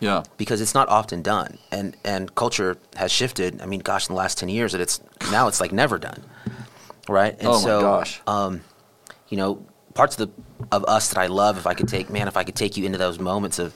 [0.00, 1.58] yeah because it's not often done.
[1.70, 3.60] And, and culture has shifted.
[3.60, 5.00] I mean, gosh, in the last 10 years, that it's
[5.32, 6.22] now it's like never done.
[7.08, 7.34] Right?
[7.38, 8.20] And Oh my so, gosh.
[8.26, 8.62] Um,
[9.28, 12.28] you know, parts of the of us that I love, if I could take, man,
[12.28, 13.72] if I could take you into those moments of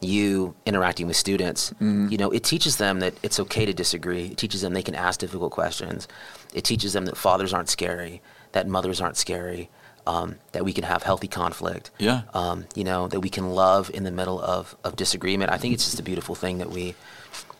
[0.00, 2.08] you interacting with students, Mm-hmm.
[2.10, 4.26] you know, it teaches them that it's okay to disagree.
[4.26, 6.06] It teaches them they can ask difficult questions.
[6.54, 8.20] It teaches them that fathers aren't scary,
[8.52, 9.70] that mothers aren't scary,
[10.06, 11.90] um, that we can have healthy conflict.
[11.98, 12.22] Yeah.
[12.34, 15.50] Um, you know, that we can love in the middle of, of disagreement.
[15.50, 16.94] I think it's just a beautiful thing that we,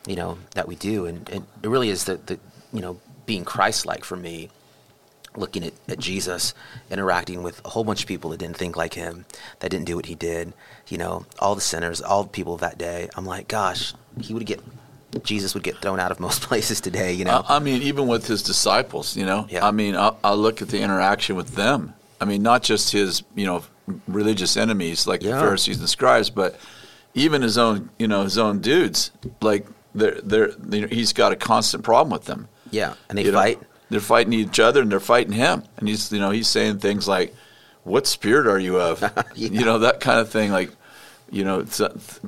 [0.07, 1.05] you know, that we do.
[1.05, 2.39] And, and it really is the, the,
[2.73, 4.49] you know, being Christ-like for me
[5.35, 6.53] looking at, at Jesus
[6.89, 9.25] interacting with a whole bunch of people that didn't think like him,
[9.59, 10.53] that didn't do what he did,
[10.87, 13.09] you know, all the sinners, all the people of that day.
[13.15, 14.61] I'm like, gosh, he would get
[15.23, 17.43] Jesus would get thrown out of most places today, you know.
[17.47, 19.47] I, I mean, even with his disciples, you know.
[19.49, 19.65] Yeah.
[19.65, 21.93] I mean, I, I look at the interaction with them.
[22.19, 23.63] I mean, not just his, you know,
[24.07, 26.59] religious enemies like the Pharisees and scribes, but
[27.13, 29.11] even his own, you know, his own dudes.
[29.41, 32.47] Like they're, they're, you know, he's got a constant problem with them.
[32.71, 33.37] yeah, and they you know.
[33.37, 33.59] fight.
[33.89, 35.63] They're fighting each other and they're fighting him.
[35.77, 37.33] And he's, you know, he's saying things like,
[37.83, 39.01] "What spirit are you of?"
[39.35, 39.49] Yeah.
[39.49, 40.51] You know, that kind of thing.
[40.51, 40.71] Like,
[41.31, 41.79] you know, it's,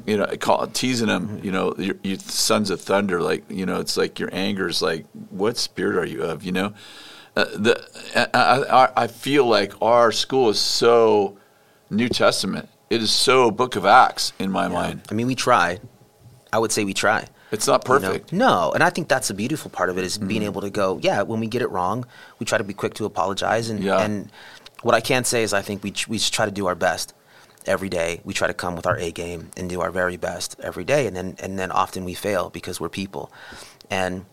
[0.06, 1.28] you know, call, teasing him.
[1.28, 1.46] Mm-hmm.
[1.46, 3.22] You know, you, you sons of thunder.
[3.22, 6.54] Like, you know, it's like your anger is like, "What spirit are you of?" You
[6.54, 6.74] know,
[7.40, 11.38] uh, the I, I, I feel like our school is so
[11.90, 12.70] New Testament.
[12.90, 15.02] It is so Book of Acts in my mind.
[15.10, 15.80] I mean, we try.
[16.52, 17.28] I would say we try.
[17.52, 18.00] It's not you know?
[18.00, 18.34] perfect.
[18.34, 20.28] No, and I think that's the beautiful part of it is Mm-hmm.
[20.28, 22.06] being able to go, yeah, when we get it wrong,
[22.40, 23.70] we try to be quick to apologize.
[23.70, 24.00] And, Yeah.
[24.02, 24.32] and
[24.82, 27.14] what I can say is I think we, we just try to do our best
[27.66, 28.22] every day.
[28.24, 31.06] We try to come with our A game and do our very best every day.
[31.08, 33.32] And then, and then often we fail because we're people.
[33.90, 34.26] And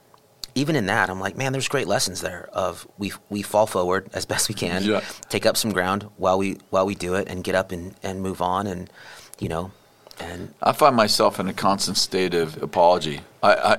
[0.57, 2.49] even in that, I'm like, man, there's great lessons there.
[2.53, 5.03] Of we we fall forward as best we can, Yeah.
[5.29, 8.21] take up some ground while we while we do it, and get up and and
[8.23, 8.90] move on, and
[9.38, 9.71] you know,
[10.19, 13.21] and I find myself in a constant state of apology.
[13.42, 13.77] I, I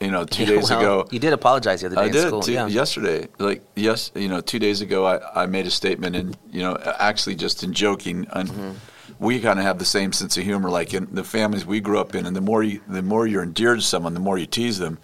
[0.00, 2.42] you know, two days well, ago, you did apologize the other day I did school.
[2.42, 2.66] two- yeah.
[2.68, 3.26] yesterday.
[3.38, 6.76] Like yes, you know, two days ago, I, I made a statement, and you know,
[6.98, 8.70] actually just in joking, and Mm-hmm.
[9.18, 10.70] we kind of have the same sense of humor.
[10.70, 13.42] Like in the families we grew up in, and the more you, the more you're
[13.42, 14.96] endeared to someone, the more you tease them,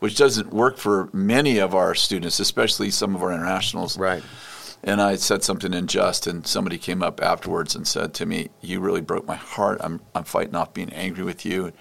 [0.00, 3.96] which doesn't work for many of our students, especially some of our internationals.
[3.98, 4.22] Right.
[4.82, 8.80] And I said something unjust, and somebody came up afterwards and said to me, "You
[8.80, 9.78] really broke my heart.
[9.82, 11.72] I'm I'm fighting off being angry with you.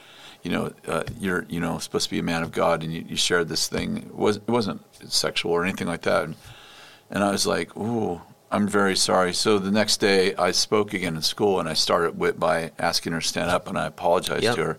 [0.43, 3.05] You know, uh, you're you know supposed to be a man of God, and you,
[3.08, 3.97] you shared this thing.
[3.97, 6.36] It was it wasn't sexual or anything like that." And,
[7.10, 8.19] and I was like, "Ooh,
[8.51, 12.19] I'm very sorry." So the next day, I spoke again in school, and I started
[12.19, 14.55] with by asking her to stand up, and I apologized Yep.
[14.58, 14.77] to her.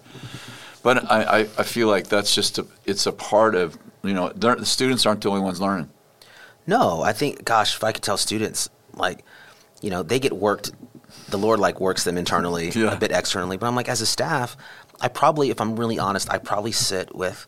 [0.82, 4.30] But I, I, I feel like that's just a, it's a part of you know
[4.30, 5.90] the students aren't the only ones learning.
[6.66, 9.24] No, I think, gosh, if I could tell students, like,
[9.80, 10.70] you know, they get worked,
[11.28, 12.92] the Lord like works them internally, Yeah.
[12.92, 13.56] a bit externally.
[13.56, 14.56] But I'm like, as a staff,
[15.00, 17.46] I probably, if I'm really honest, I probably sit with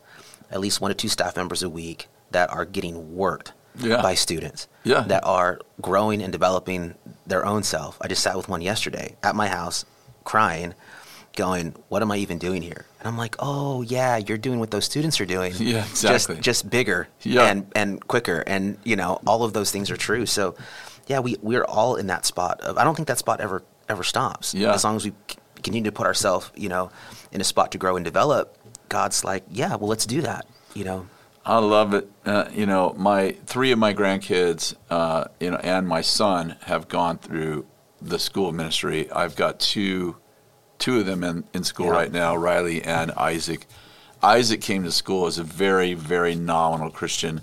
[0.51, 4.03] at least one or two staff members a week that are getting worked Yeah.
[4.03, 5.03] by students Yeah.
[5.03, 6.95] that are growing and developing
[7.27, 7.99] their own self.
[8.01, 9.85] I just sat with one yesterday at my house
[10.25, 10.75] crying,
[11.35, 12.85] going, What am I even doing here?
[13.01, 15.53] And I'm like, Oh, yeah, you're doing what those students are doing.
[15.59, 16.37] Yeah, exactly.
[16.37, 17.47] Just, just bigger Yeah.
[17.47, 20.55] and and quicker and you know all of those things are true so
[21.07, 24.03] yeah we we're all in that spot of i don't think that spot ever ever
[24.05, 24.73] stops Yeah.
[24.73, 26.91] as long as we c- continue to put ourselves you know
[27.33, 28.57] in a spot to grow and develop
[28.89, 31.07] god's like yeah well let's do that you know
[31.45, 32.09] I love it.
[32.25, 36.87] Uh, you know, my three of my grandkids, uh, you know, and my son have
[36.87, 37.67] gone through
[38.01, 39.11] the school of ministry.
[39.11, 40.15] I've got two,
[40.83, 41.93] two of them in, in school Yeah.
[41.93, 43.67] right now, Riley and Isaac.
[44.23, 47.41] Isaac came to school as a very, very nominal Christian.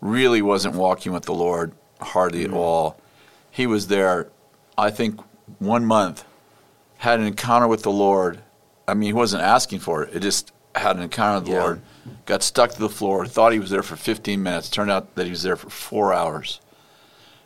[0.00, 2.54] Really wasn't walking with the Lord hardly Mm-hmm.
[2.54, 3.00] at all.
[3.50, 4.28] He was there,
[4.76, 5.20] I think,
[5.58, 6.24] one month,
[6.98, 8.40] had an encounter with the Lord.
[8.86, 10.14] I mean, he wasn't asking for it.
[10.14, 11.62] It just had an encounter with the Yeah.
[11.64, 11.80] Lord
[12.26, 14.68] got stuck to the floor, thought he was there for 15 minutes.
[14.70, 16.60] Turned out that he was there for four hours.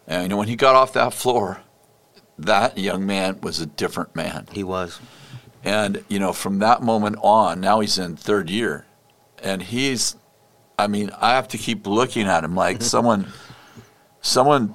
[0.06, 1.62] And you know, when he got off that floor,
[2.38, 4.46] that young man was a different man.
[4.52, 5.00] he was
[5.64, 8.84] And you know, from that moment on, now he's in third year,
[9.42, 10.16] and he's.
[10.78, 13.28] I mean, I have to keep looking at him like someone,
[14.20, 14.74] someone,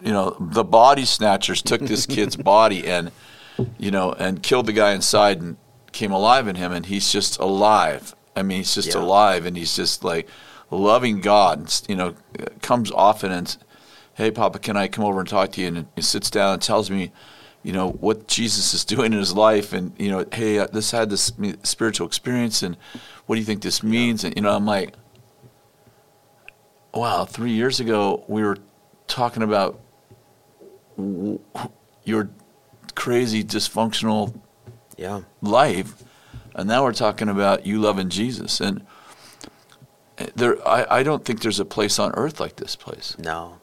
[0.00, 3.10] you know, the body snatchers took this kid's body and,
[3.78, 5.56] you know, and killed the guy inside and
[5.92, 8.14] came alive in him, and he's just alive.
[8.36, 9.00] I mean, he's just Yeah.
[9.00, 10.28] alive, and he's just like
[10.70, 11.58] loving God.
[11.58, 12.14] and, You know,
[12.62, 13.56] comes often and,
[14.14, 15.68] hey, Papa, can I come over and talk to you?
[15.68, 17.10] And he sits down and tells me,
[17.66, 20.92] you know, what Jesus is doing in his life, and you know, hey, uh, this
[20.92, 21.32] had this
[21.64, 22.76] spiritual experience, and
[23.26, 24.22] what do you think this means?
[24.22, 24.94] And you know, I'm like,
[26.94, 28.58] wow, three years ago we were
[29.08, 29.80] talking about
[30.96, 31.40] w-
[32.04, 32.30] your
[32.94, 34.32] crazy dysfunctional
[34.96, 36.04] yeah life,
[36.54, 38.60] and now we're talking about you loving Jesus.
[38.60, 38.86] And
[40.36, 43.16] there, I, I don't think there's a place on earth like this place.
[43.18, 43.58] no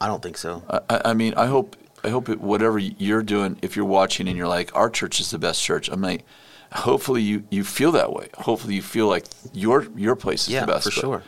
[0.00, 3.22] i don't think so I, I I mean, I hope, I hope it, whatever you're
[3.22, 5.88] doing, if you're watching and you're like, our church is the best church.
[5.88, 6.24] I'm like,
[6.72, 8.28] hopefully you, you feel that way.
[8.38, 10.84] Hopefully you feel like your your place is yeah the best.
[10.84, 11.22] for But- sure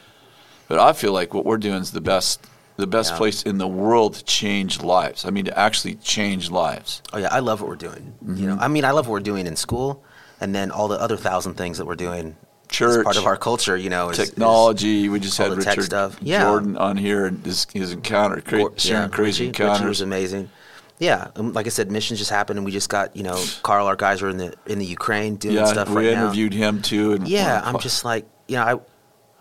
[0.69, 2.41] But I feel like what we're doing is the best,
[2.77, 3.19] the best Yeah.
[3.19, 5.25] place in the world to change lives.
[5.25, 7.03] I mean, to actually change lives.
[7.13, 8.47] oh yeah i love what we're doing you Mm-hmm.
[8.47, 10.03] know i mean i love what we're doing in school
[10.41, 12.35] and then all the other thousand things that we're doing
[12.69, 15.09] Church, part of our culture you know is, is- technology.
[15.09, 16.17] we just had Richard stuff.
[16.21, 16.43] Yeah.
[16.45, 20.51] Jordan on here and his, his encounter, cra- sharing yeah, crazy Richie, Richie was amazing.
[20.99, 23.87] Yeah, um, like I said, missions just happened, and we just got you know Carl,
[23.87, 26.23] our guys are in the in the Ukraine doing yeah, stuff we right now.
[26.25, 27.13] interviewed him too.
[27.15, 28.63] And Yeah, I'm just like you know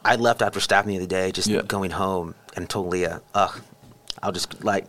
[0.03, 1.61] I I left after staffing the other day, just Yeah.
[1.61, 3.61] going home and told Leah, ugh,
[4.21, 4.85] I'll just like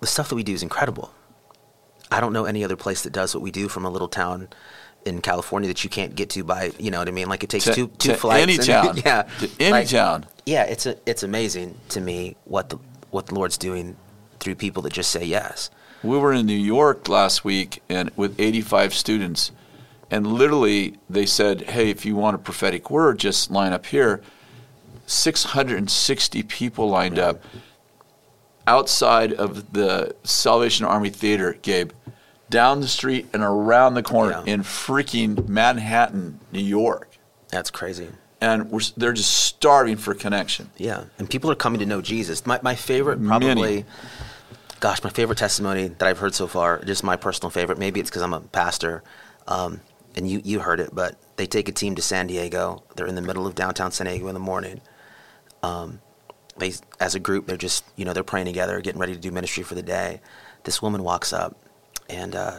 [0.00, 1.12] the stuff that we do is incredible.
[2.10, 4.48] I don't know any other place that does what we do from a little town
[5.04, 7.28] in California that you can't get to by you know what I mean.
[7.28, 8.42] Like it takes To- two two to flights.
[8.42, 8.64] any and-
[8.96, 8.96] town.
[9.04, 10.26] yeah, To any Like, town.
[10.46, 12.78] yeah, it's a, it's amazing to me what the
[13.10, 13.96] what the Lord's doing
[14.44, 15.70] through people that just say yes.
[16.02, 19.50] We were in New York last week and with 85 students,
[20.10, 24.20] and literally they said, "Hey, if you want a prophetic word, just line up here."
[25.06, 27.42] 660 people lined up
[28.66, 31.90] outside of the Salvation Army Theater, Gabe,
[32.48, 34.54] down the street and around the corner Yeah.
[34.54, 37.18] in freaking Manhattan, New York,
[37.50, 38.08] That's crazy.
[38.40, 40.70] and we're, they're just starving for connection.
[40.78, 42.46] Yeah, and people are coming to know Jesus.
[42.46, 43.54] My my favorite probably.
[43.54, 43.84] Many.
[44.84, 47.78] Gosh, my favorite testimony that I've heard so far, just my personal favorite.
[47.78, 49.02] Maybe it's because I'm a pastor.
[49.48, 49.80] Um,
[50.14, 52.82] and you you heard it, but they take a team to San Diego.
[52.94, 54.82] They're in the middle of downtown San Diego in the morning.
[55.62, 56.02] Um,
[56.58, 59.30] they as a group they're just you know they're praying together, getting ready to do
[59.30, 60.20] ministry for the day.
[60.64, 61.56] This woman walks up
[62.10, 62.58] and uh,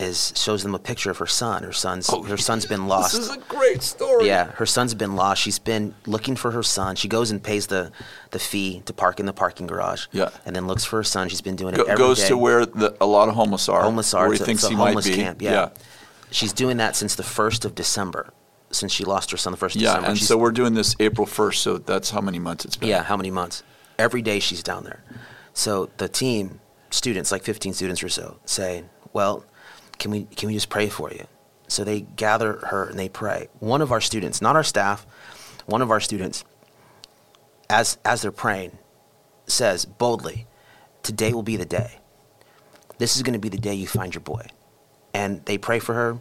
[0.00, 1.62] is shows them a picture of her son.
[1.62, 3.12] Her son's Oh, her son's been lost.
[3.12, 4.26] This is a great story.
[4.26, 5.42] Yeah, her son's been lost.
[5.42, 6.96] She's been looking for her son.
[6.96, 7.92] She goes and pays the,
[8.30, 10.06] the fee to park in the parking garage.
[10.12, 10.30] Yeah.
[10.46, 11.28] and then looks for her son.
[11.28, 12.28] She's been doing it Go, every goes day.
[12.28, 13.82] to where the, a lot of homeless are.
[13.82, 14.26] homeless are.
[14.28, 15.14] Where he thinks he might be.
[15.14, 15.42] camp.
[15.42, 15.68] Yeah.
[16.30, 18.32] she's doing that since the first of December,
[18.70, 20.08] since she lost her son the first of Yeah, December.
[20.08, 22.88] and She's- so we're doing this April 1st, so that's how many months it's been.
[22.88, 23.62] yeah, how many months?
[23.98, 25.02] Every day she's down there.
[25.52, 26.60] So the team,
[26.90, 29.44] students, like 15 students or so, say, "Well,
[30.00, 31.26] can we can we just pray for you?"
[31.68, 33.48] So they gather her and they pray.
[33.60, 35.06] One of our students, not our staff,
[35.66, 36.44] one of our students,
[37.68, 38.76] as as they're praying,
[39.46, 40.46] says boldly,
[41.04, 42.00] "Today will be the day.
[42.98, 44.46] This is going to be the day you find your boy."
[45.14, 46.18] And they pray for her.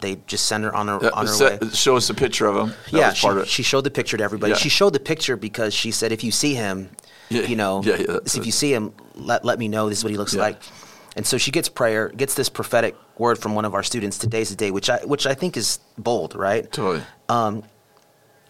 [0.00, 1.58] They just send her on her on her way.
[1.72, 2.74] show us a picture of him.
[2.90, 4.52] That yeah, she, she showed the picture to everybody.
[4.52, 4.58] Yeah.
[4.58, 6.90] She showed the picture because she said, if you see him,
[7.30, 9.88] Yeah, you know, yeah, if you see him, let, let me know.
[9.88, 10.60] This is what he looks like.
[11.16, 14.16] And so she gets prayer, gets this prophetic word from one of our students.
[14.18, 16.70] Today's the day, which I which I think is bold, right?
[16.72, 17.02] Totally.
[17.28, 17.64] Um,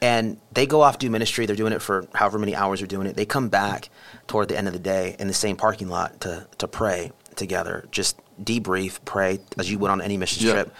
[0.01, 1.46] and they go off do ministry.
[1.46, 3.16] They're doing it for however many hours they're doing it.
[3.16, 3.88] They come back
[4.27, 7.88] toward the end of the day in the same parking lot to to pray together,
[7.90, 10.53] just debrief, pray as you would on any mission Yeah.
[10.53, 10.75] trip.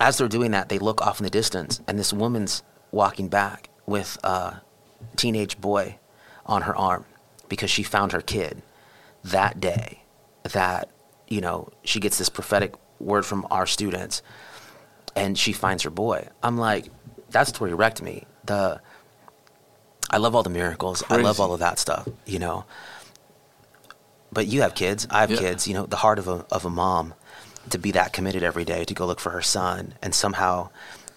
[0.00, 3.68] As they're doing that, they look off in the distance, and this woman's walking back
[3.84, 4.60] with a
[5.16, 5.96] teenage boy
[6.46, 7.04] on her arm
[7.48, 8.62] because she found her kid
[9.24, 10.02] that day.
[10.52, 10.88] That
[11.28, 14.22] you know she gets this prophetic word from our students,
[15.14, 16.28] and she finds her boy.
[16.42, 16.86] I'm like,
[17.30, 18.24] that story wrecked me.
[18.44, 18.80] The
[20.10, 21.02] I love all the miracles.
[21.10, 22.08] I love all of that stuff.
[22.26, 22.64] You know.
[24.32, 25.06] But you have kids.
[25.10, 25.38] I have Yeah.
[25.38, 25.66] kids.
[25.66, 27.14] You know, the heart of a of a mom
[27.70, 30.70] to be that committed every day to go look for her son, and somehow,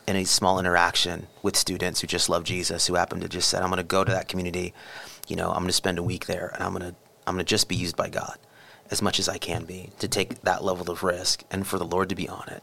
[0.08, 3.62] in a small interaction with students who just love Jesus, who happen to just said,
[3.64, 4.74] "I'm going to go to that community.
[5.28, 6.96] You know, I'm going to spend a week there, and I'm going to
[7.28, 8.38] I'm going to just be used by God
[8.92, 11.86] as much as I can be to take that level of risk, and for the
[11.86, 12.62] Lord to be on it."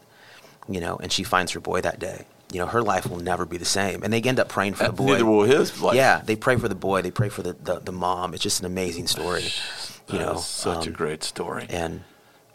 [0.67, 2.25] You know, and she finds her boy that day.
[2.51, 4.85] You know, her life will never be the same, and they end up praying for
[4.85, 5.05] the boy.
[5.05, 5.95] Neither will his life.
[5.95, 7.01] Yeah, they pray for the boy.
[7.01, 8.33] They pray for the, the, the mom.
[8.33, 9.43] It's just an amazing story.
[9.43, 11.67] You That know, such a um, great story.
[11.69, 12.01] and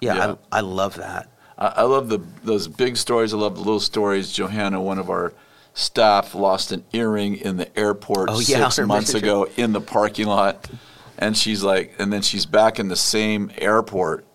[0.01, 0.35] yeah, Yeah.
[0.53, 1.29] I, I love that.
[1.57, 3.33] I, I love the those big stories.
[3.33, 4.33] I love the little stories.
[4.33, 5.33] Johanna, one of our
[5.75, 10.27] staff, lost an earring in the airport Oh, yeah, six months ago in the parking
[10.27, 10.69] lot,
[11.19, 14.27] and she's like, and then she's back in the same airport,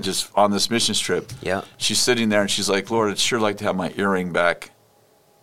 [0.00, 1.28] just on this mission trip.
[1.28, 1.46] Mm-hmm.
[1.46, 1.60] Yeah.
[1.76, 4.70] she's sitting there and she's like, Lord, I'd sure like to have my earring back.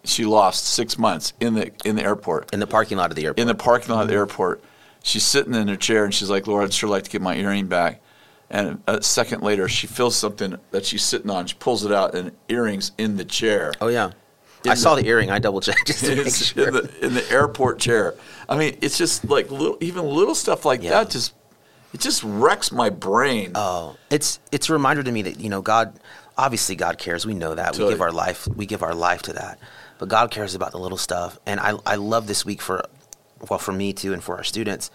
[0.04, 3.26] She lost six months in the in the airport In the parking lot of the
[3.26, 3.40] airport.
[3.40, 4.62] in the parking lot of the airport.
[5.04, 7.36] She's sitting in her chair and she's like, Lord, I'd sure like to get my
[7.38, 8.02] earring back.
[8.50, 11.48] And a second later, she feels something that she's sitting on.
[11.48, 13.72] She pulls it out, and earrings in the chair.
[13.82, 14.12] oh yeah,
[14.72, 15.32] I saw the- the earring.
[15.32, 16.68] I double checked just to make sure.
[16.68, 18.16] in the in the airport chair.
[18.50, 20.92] I mean, it's just like little, even little stuff like Yeah.
[20.92, 21.10] that.
[21.10, 21.34] Just
[21.94, 23.52] it just wrecks my brain.
[23.56, 26.00] Oh, it's it's a reminder to me that you know God,
[26.38, 27.26] obviously God cares.
[27.26, 27.78] We know that.
[27.78, 28.48] We give our life.
[28.48, 29.60] We give our life to that.
[29.98, 32.84] But God cares about the little stuff, and I I love this week for,
[33.50, 34.92] well, for me too, and for our students,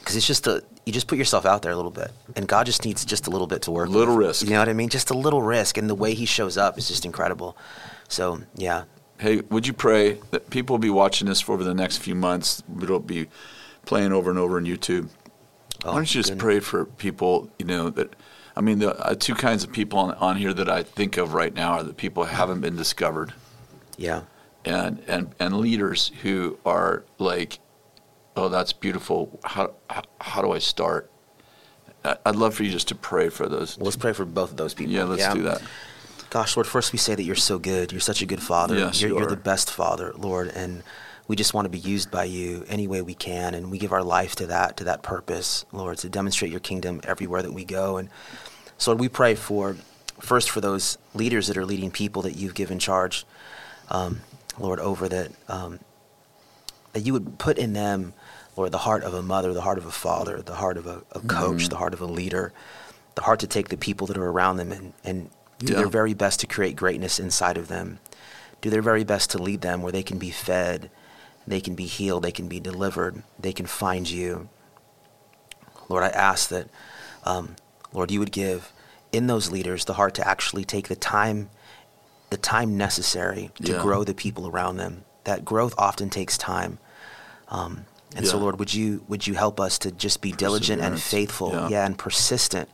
[0.00, 2.66] because it's just a you just put yourself out there a little bit, and God
[2.66, 3.88] just needs just a little bit to work.
[3.88, 4.26] A little with.
[4.26, 4.44] risk.
[4.44, 4.90] You know what I mean?
[4.90, 7.56] Just a little risk, and the way He shows up is just incredible.
[8.08, 8.84] So yeah,
[9.18, 12.14] Hey, would you pray that people will be watching this for over the next few
[12.14, 12.62] months?
[12.80, 13.26] It'll be
[13.84, 15.08] playing over and over on YouTube.
[15.84, 16.42] Oh, Why don't you just goodness.
[16.42, 17.50] pray for people?
[17.58, 18.14] You know that.
[18.56, 21.34] I mean, the uh, two kinds of people on, on here that I think of
[21.34, 23.32] right now are the people who haven't been discovered,
[23.96, 24.22] yeah,
[24.64, 27.60] and and and leaders who are like,
[28.36, 29.38] oh, that's beautiful.
[29.44, 31.10] How how, how do I start?
[32.04, 33.78] I'd love for you just to pray for those.
[33.78, 34.92] let's pray for both of those people.
[34.92, 35.60] yeah, let's do that.
[36.30, 37.90] Gosh, Lord, first we say that you're so good.
[37.92, 38.76] You're such a good father.
[38.76, 40.82] Yes, you're, you you're the best father, Lord, and
[41.26, 43.92] we just want to be used by you any way we can, and we give
[43.92, 47.64] our life to that, to that purpose, Lord, to demonstrate your kingdom everywhere that we
[47.64, 47.96] go.
[47.96, 48.08] And
[48.76, 49.76] so, Lord, we pray for
[50.20, 53.24] first for those leaders that are leading people that you've given charge,
[53.90, 54.20] um,
[54.58, 55.80] Lord, over that um,
[56.92, 58.12] that you would put in them,
[58.56, 61.02] Lord, the heart of a mother, the heart of a father, the heart of a,
[61.12, 61.68] a coach, Mm-hmm.
[61.68, 62.52] the heart of a leader,
[63.14, 65.80] the heart to take the people that are around them and, and do Yeah.
[65.80, 67.98] their very best to create greatness inside of them,
[68.60, 70.90] do their very best to lead them where they can be fed,
[71.46, 74.48] they can be healed, they can be delivered, they can find you.
[75.88, 76.68] Lord, I ask that,
[77.24, 77.56] um,
[77.92, 78.72] Lord, you would give
[79.12, 81.48] in those leaders the heart to actually take the time,
[82.30, 83.82] the time necessary to Yeah.
[83.82, 85.04] grow the people around them.
[85.24, 86.78] That growth often takes time.
[87.48, 91.00] Um, and so, Lord, would you would you help us to just be diligent and
[91.00, 91.68] faithful, Yeah.
[91.68, 92.68] yeah, and persistent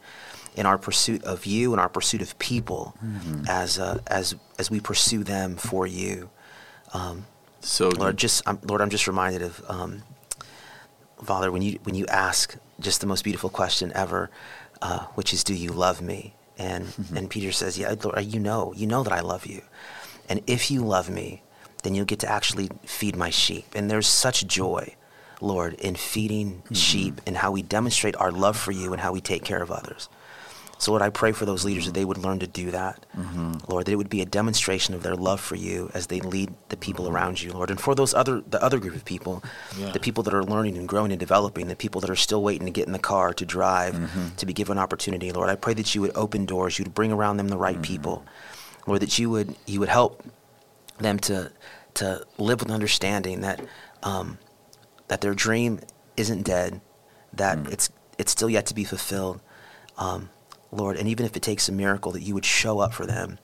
[0.55, 3.45] in our pursuit of you and our pursuit of people Mm-hmm.
[3.49, 6.31] as uh, as as we pursue them for you.
[6.93, 7.27] Um,
[7.61, 10.03] So Lord, just I'm, Lord, I'm just reminded of um,
[11.25, 14.31] Father when you when you ask just the most beautiful question ever,
[14.83, 16.85] uh, which is, "Do you love me?" And
[17.17, 19.63] and Peter says, "Yeah, Lord, you know, you know that I love you,
[20.29, 21.43] and if you love me,
[21.83, 24.95] then you'll get to actually feed my sheep." And there's such joy,
[25.41, 29.21] Lord, in feeding sheep and how we demonstrate our love for you and how we
[29.21, 30.09] take care of others.
[30.85, 33.07] So, Lord, I pray for those leaders that they would learn to do that.
[33.71, 36.53] Lord, that it would be a demonstration of their love for you as they lead
[36.69, 37.71] the people around you, Lord.
[37.71, 39.43] And for those other, the other group of people,
[39.79, 39.93] Yeah.
[39.93, 42.67] the people that are learning and growing and developing, the people that are still waiting
[42.67, 43.95] to get in the car to drive,
[44.37, 47.13] to be given opportunity, Lord, I pray that you would open doors, you would bring
[47.13, 48.23] around them the right people,
[48.87, 50.23] Lord, that you would you would help
[50.99, 51.51] them to
[51.95, 53.59] to live with understanding that
[54.03, 54.37] um,
[55.09, 55.81] that their dream
[56.19, 56.83] isn't dead,
[57.33, 59.41] that it's it's still yet to be fulfilled,
[59.97, 60.29] um,
[60.75, 60.97] Lord.
[60.97, 63.39] And even if it takes a miracle, that you would show up for them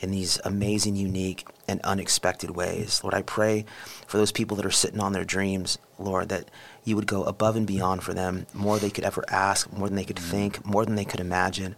[0.00, 3.14] in these amazing, unique, and unexpected ways, Lord.
[3.14, 3.64] I pray
[4.06, 6.50] for those people that are sitting on their dreams, Lord, that
[6.84, 9.96] you would go above and beyond for them, more they could ever ask, more than
[9.96, 11.74] they could think, more than they could imagine,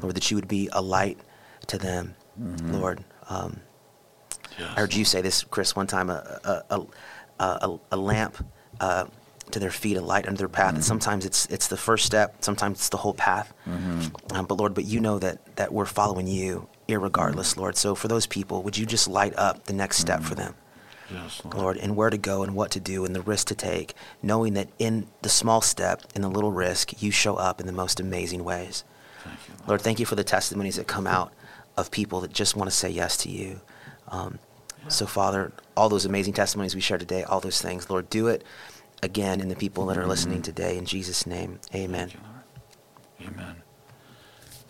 [0.00, 0.16] Lord.
[0.16, 1.18] That you would be a light
[1.66, 2.14] to them,
[2.72, 3.04] Lord.
[3.28, 3.60] Um,
[4.58, 6.86] I heard you say this, Kris, one time a, a, a,
[7.44, 8.44] a, a lamp
[8.80, 9.04] uh,
[9.52, 10.74] to their feet, a light under their path.
[10.74, 13.52] And sometimes it's, it's the first step, sometimes it's the whole path.
[14.32, 17.76] Um, but Lord, but you know that, that we're following you irregardless, Lord.
[17.76, 20.54] So for those people, would you just light up the next step for them?
[21.12, 23.94] Yes, Lord, and where to go and what to do and the risk to take,
[24.22, 27.72] knowing that in the small step, in the little risk, you show up in the
[27.72, 28.84] most amazing ways.
[29.66, 31.32] Lord, thank you for the testimonies that come out
[31.76, 33.60] of people that just want to say yes to you.
[34.08, 34.38] Um,
[34.88, 38.42] So, Father, all those amazing testimonies we shared today, all those things, Lord, do it
[39.02, 40.76] again in the people that are listening today.
[40.76, 42.10] In Jesus' name, amen.
[43.22, 43.56] Amen.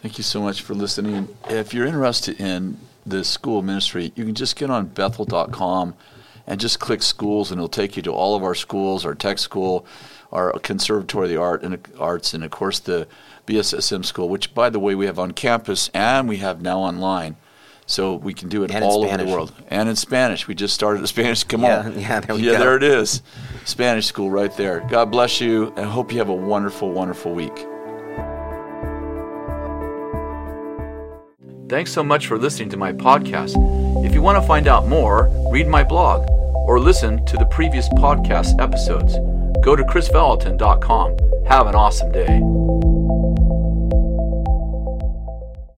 [0.03, 1.29] Thank you so much for listening.
[1.49, 5.95] If you're interested in the school ministry, you can just get on bethel.com
[6.47, 9.39] and just click schools, and it'll take you to all of our schools, our tech
[9.39, 9.87] school,
[10.33, 13.07] our conservatory of the art and arts, and of course the
[13.47, 17.37] BSSM school, which by the way we have on campus and we have now online.
[17.91, 19.53] So we can do it And all over the world.
[19.69, 20.47] And in Spanish.
[20.47, 21.43] We just started a Spanish.
[21.43, 21.99] Come Yeah, on.
[21.99, 22.59] yeah, there we yeah, go.
[22.61, 23.21] there it is.
[23.65, 24.81] Spanish school right there.
[24.89, 27.67] God bless you, and I hope you have a wonderful, wonderful week.
[31.69, 33.55] Thanks so much for listening to my podcast.
[34.05, 36.29] If you want to find out more, read my blog
[36.69, 39.15] or listen to the previous podcast episodes.
[39.65, 41.17] Go to krisvallotton.com.
[41.47, 42.90] Have an awesome day.